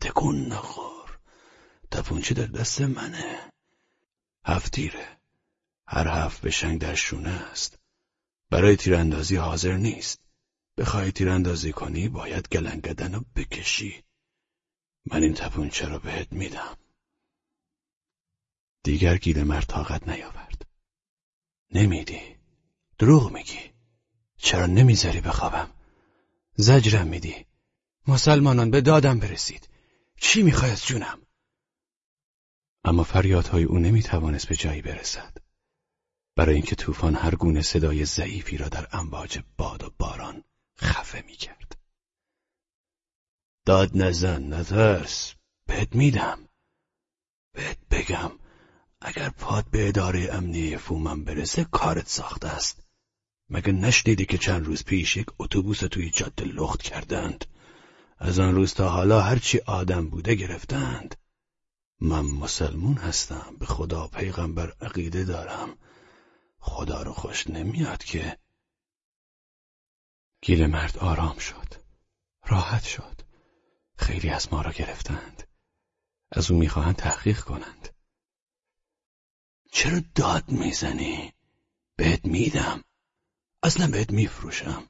تکون 0.00 0.46
نخور. 0.46 1.18
تپونچه 1.90 2.34
در 2.34 2.46
دست 2.46 2.80
منه. 2.80 3.52
هفتیره 4.46 5.18
هر 5.86 6.08
هفت 6.08 6.40
بشنگ 6.40 6.80
در 6.80 6.94
شونه 6.94 7.30
است. 7.30 7.78
برای 8.50 8.76
تیراندازی 8.76 9.36
حاضر 9.36 9.76
نیست. 9.76 10.20
بخوای 10.76 11.12
تیراندازی 11.12 11.72
کنی 11.72 12.08
باید 12.08 12.48
گلنگدن 12.48 13.14
رو 13.14 13.24
بکشی. 13.36 14.04
من 15.06 15.22
این 15.22 15.34
تپونچه 15.34 15.88
رو 15.88 15.98
بهت 15.98 16.32
میدم. 16.32 16.76
دیگر 18.82 19.16
گیل 19.16 19.42
مرد 19.42 19.64
طاقت 19.66 20.08
نیاورد. 20.08 20.66
نمیدی. 21.72 22.36
دروغ 22.98 23.32
میگی. 23.32 23.72
چرا 24.36 24.66
نمی‌ذاری 24.66 25.20
بخوابم؟ 25.20 25.70
زجرم 26.54 27.06
میدی. 27.06 27.46
مسلمانان 28.06 28.70
به 28.70 28.80
دادم 28.80 29.18
برسید. 29.18 29.69
چی 30.20 30.42
می‌خوای 30.42 30.70
از 30.70 30.86
جونم؟ 30.86 31.26
اما 32.84 33.04
فریادهای 33.04 33.64
او 33.64 33.78
نمی‌توانست 33.78 34.48
به 34.48 34.56
جایی 34.56 34.82
برسد. 34.82 35.36
برای 36.36 36.54
اینکه 36.54 36.76
طوفان 36.76 37.14
هر 37.14 37.34
گونه 37.34 37.62
صدای 37.62 38.04
ضعیفی 38.04 38.56
را 38.56 38.68
در 38.68 38.88
امواج 38.92 39.38
باد 39.56 39.84
و 39.84 39.90
باران 39.98 40.44
خفه 40.78 41.24
می‌کرد. 41.26 41.78
داد 43.66 43.90
نزن 43.94 44.54
نترس. 44.54 45.34
بهت 45.66 45.94
میدم. 45.94 46.48
بهت 47.52 47.78
بگم 47.90 48.30
اگر 49.00 49.28
پاد 49.28 49.70
به 49.70 49.88
اداره 49.88 50.28
امنیه 50.32 50.78
فومن 50.78 51.24
برسه 51.24 51.64
کارت 51.64 52.08
ساخته 52.08 52.48
است. 52.48 52.84
مگه 53.48 53.72
نشنیدی 53.72 54.24
که 54.24 54.38
چند 54.38 54.66
روز 54.66 54.84
پیش 54.84 55.16
یک 55.16 55.26
اتوبوس 55.38 55.78
توی 55.78 56.10
جاده 56.10 56.44
لخت 56.44 56.82
کردند؟ 56.82 57.44
از 58.22 58.38
آن 58.38 58.54
روز 58.54 58.74
تا 58.74 58.88
حالا 58.88 59.20
هرچی 59.20 59.58
آدم 59.58 60.08
بوده 60.08 60.34
گرفتند. 60.34 61.16
من 62.00 62.20
مسلمون 62.20 62.96
هستم 62.96 63.56
به 63.58 63.66
خدا 63.66 64.06
پیغمبر 64.06 64.74
عقیده 64.80 65.24
دارم. 65.24 65.78
خدا 66.58 67.02
رو 67.02 67.12
خوش 67.12 67.46
نمیاد 67.46 68.04
که 68.04 68.38
گیل 70.42 70.66
مرد 70.66 70.98
آرام 70.98 71.38
شد 71.38 71.74
راحت 72.46 72.84
شد. 72.84 73.20
خیلی 73.96 74.28
از 74.28 74.52
ما 74.52 74.62
را 74.62 74.72
گرفتند. 74.72 75.48
از 76.32 76.50
او 76.50 76.58
می‌خواهند 76.58 76.96
تحقیق 76.96 77.40
کنند. 77.40 77.88
چرا 79.72 80.00
داد 80.14 80.50
می‌زنی؟ 80.50 81.32
بهت 81.96 82.24
میدم. 82.24 82.84
اصلا 83.62 83.86
بهت 83.86 84.10
میفروشم. 84.10 84.88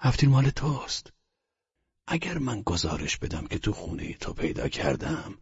هفتیر 0.00 0.28
مال 0.28 0.50
توست. 0.50 1.15
اگر 2.06 2.38
من 2.38 2.62
گزارش 2.62 3.16
بدم 3.16 3.46
که 3.46 3.58
تو 3.58 3.72
خونه 3.72 4.14
تو 4.14 4.32
پیدا 4.32 4.68
کردم 4.68 5.38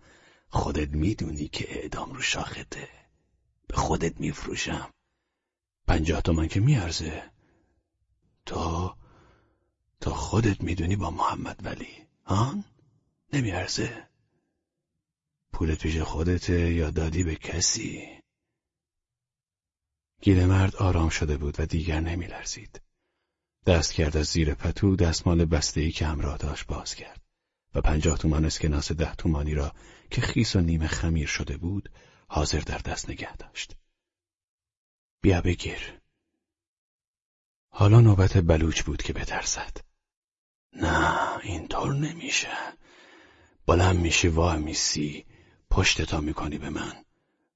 خودت 0.48 0.88
می‌دونی 0.88 1.48
که 1.48 1.78
اعدام 1.78 2.12
رو 2.12 2.22
شاخته. 2.22 2.88
به 3.66 3.76
خودت 3.76 4.20
میفروشم. 4.20 4.90
پنجاه 5.86 6.20
تومن 6.20 6.48
که 6.48 6.60
میارزه. 6.60 7.30
تو 8.46 8.94
تو 10.00 10.10
خودت 10.10 10.60
می‌دونی 10.60 10.96
با 10.96 11.10
محمد 11.10 11.60
ولی. 11.66 12.06
هان 12.24 12.64
نمیارزه. 13.32 14.08
پول 15.52 15.74
پیش 15.74 15.98
خودته 15.98 16.72
یا 16.72 16.90
دادی 16.90 17.24
به 17.24 17.36
کسی؟ 17.36 18.08
مرد 20.26 20.76
آرام 20.76 21.08
شده 21.08 21.36
بود 21.36 21.60
و 21.60 21.66
دیگر 21.66 22.00
نمیلرزید. 22.00 22.83
دست 23.66 23.92
کرد 23.92 24.16
از 24.16 24.26
زیر 24.26 24.54
پتو 24.54 24.96
دستمال 24.96 25.44
بسته 25.44 25.90
که 25.90 26.06
همراه 26.06 26.36
داشت 26.36 26.66
باز 26.66 26.94
کرد 26.94 27.20
و 27.74 27.80
پنجاه 27.80 28.18
تومان 28.18 28.44
اسکناس 28.44 28.92
ده 28.92 29.14
تومانی 29.14 29.54
را 29.54 29.72
که 30.10 30.20
خیس 30.20 30.56
و 30.56 30.60
نیمه 30.60 30.86
خمیر 30.86 31.26
شده 31.26 31.56
بود 31.56 31.90
حاضر 32.28 32.60
در 32.60 32.78
دست 32.78 33.10
نگه 33.10 33.36
داشت. 33.36 33.76
بیا 35.20 35.40
بگیر. 35.40 36.00
حالا 37.68 38.00
نوبت 38.00 38.36
بلوچ 38.36 38.82
بود 38.82 39.02
که 39.02 39.12
بترسد. 39.12 39.76
نه 40.72 41.38
اینطور 41.38 41.94
نمیشه. 41.94 42.52
بلند 43.66 43.96
میشی 43.96 44.28
وای 44.28 44.58
میسی 44.58 45.26
پشتتا 45.70 46.20
می‌کنی 46.20 46.58
به 46.58 46.70
من. 46.70 47.04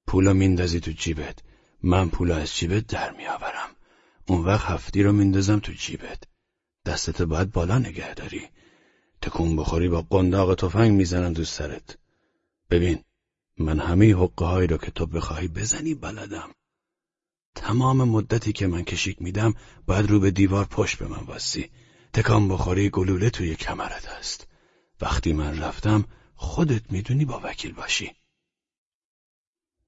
پولا 0.07 0.33
میندازی 0.33 0.81
تو 0.81 0.91
جیبت 0.91 1.39
من 1.83 2.09
پول 2.09 2.31
از 2.31 2.57
جیبت 2.57 2.87
در 2.87 3.11
میآورم 3.11 3.71
اون 4.29 4.45
وقت 4.45 4.67
هفتی 4.67 5.03
رو 5.03 5.13
میندازم 5.13 5.59
تو 5.59 5.73
جیبت. 5.73 6.23
دستت 6.87 7.23
باید 7.23 7.53
بالا 7.53 7.79
نگه 7.79 8.15
داری. 8.15 8.49
تکون 9.23 9.57
بخوری 9.57 9.89
با 9.89 10.03
قنداق 10.03 10.55
تفنگ 10.55 10.93
می‌زنم 10.93 11.33
دو 11.33 11.45
سرت. 11.45 11.99
ببین 12.71 13.05
من 13.59 13.79
همه 13.79 14.15
حقه 14.15 14.45
هایی 14.45 14.67
رو 14.67 14.77
که 14.79 14.91
تو 14.91 15.07
بخواهی 15.07 15.49
بزنی 15.49 15.95
بلدم. 15.95 16.51
تمام 17.55 18.09
مدتی 18.09 18.53
که 18.53 18.67
من 18.67 18.85
کشیک 18.85 19.23
میدم 19.23 19.55
باید 19.87 20.11
رو 20.11 20.21
به 20.21 20.31
دیوار 20.31 20.65
پشت 20.65 20.99
به 20.99 21.09
من 21.09 21.25
واسی 21.27 21.71
تکان 22.13 22.49
بخوری 22.49 22.91
گلوله 22.91 23.31
توی 23.31 23.57
کمرت 23.57 24.07
هست. 24.07 24.47
وقتی 25.01 25.33
من 25.33 25.59
رفتم 25.59 26.05
خودت 26.35 26.93
می‌دونی 26.93 27.25
با 27.25 27.41
وکیل 27.45 27.73
باشی. 27.73 28.13